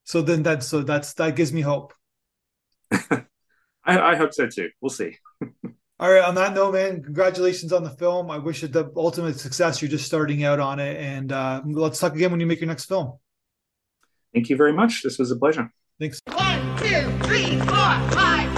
So 0.05 0.21
then 0.21 0.43
that's 0.43 0.67
so 0.67 0.81
that's 0.81 1.13
that 1.15 1.35
gives 1.35 1.53
me 1.53 1.61
hope. 1.61 1.93
I, 2.91 3.23
I 3.85 4.15
hope 4.15 4.33
so 4.33 4.47
too. 4.47 4.69
We'll 4.81 4.89
see. 4.89 5.17
All 5.99 6.11
right. 6.11 6.23
On 6.23 6.35
that 6.35 6.53
note, 6.53 6.73
man, 6.73 7.01
congratulations 7.03 7.71
on 7.71 7.83
the 7.83 7.89
film. 7.89 8.29
I 8.29 8.37
wish 8.37 8.63
it 8.63 8.73
the 8.73 8.91
ultimate 8.95 9.39
success. 9.39 9.81
You're 9.81 9.91
just 9.91 10.05
starting 10.05 10.43
out 10.43 10.59
on 10.59 10.79
it, 10.79 10.97
and 10.97 11.31
uh, 11.31 11.61
let's 11.65 11.99
talk 11.99 12.15
again 12.15 12.31
when 12.31 12.39
you 12.39 12.45
make 12.45 12.59
your 12.59 12.67
next 12.67 12.85
film. 12.85 13.13
Thank 14.33 14.49
you 14.49 14.57
very 14.57 14.73
much. 14.73 15.03
This 15.03 15.19
was 15.19 15.31
a 15.31 15.35
pleasure. 15.35 15.71
Thanks. 15.99 16.19
One, 16.25 16.77
two, 16.77 17.27
three, 17.27 17.57
four, 17.59 18.09
five. 18.11 18.52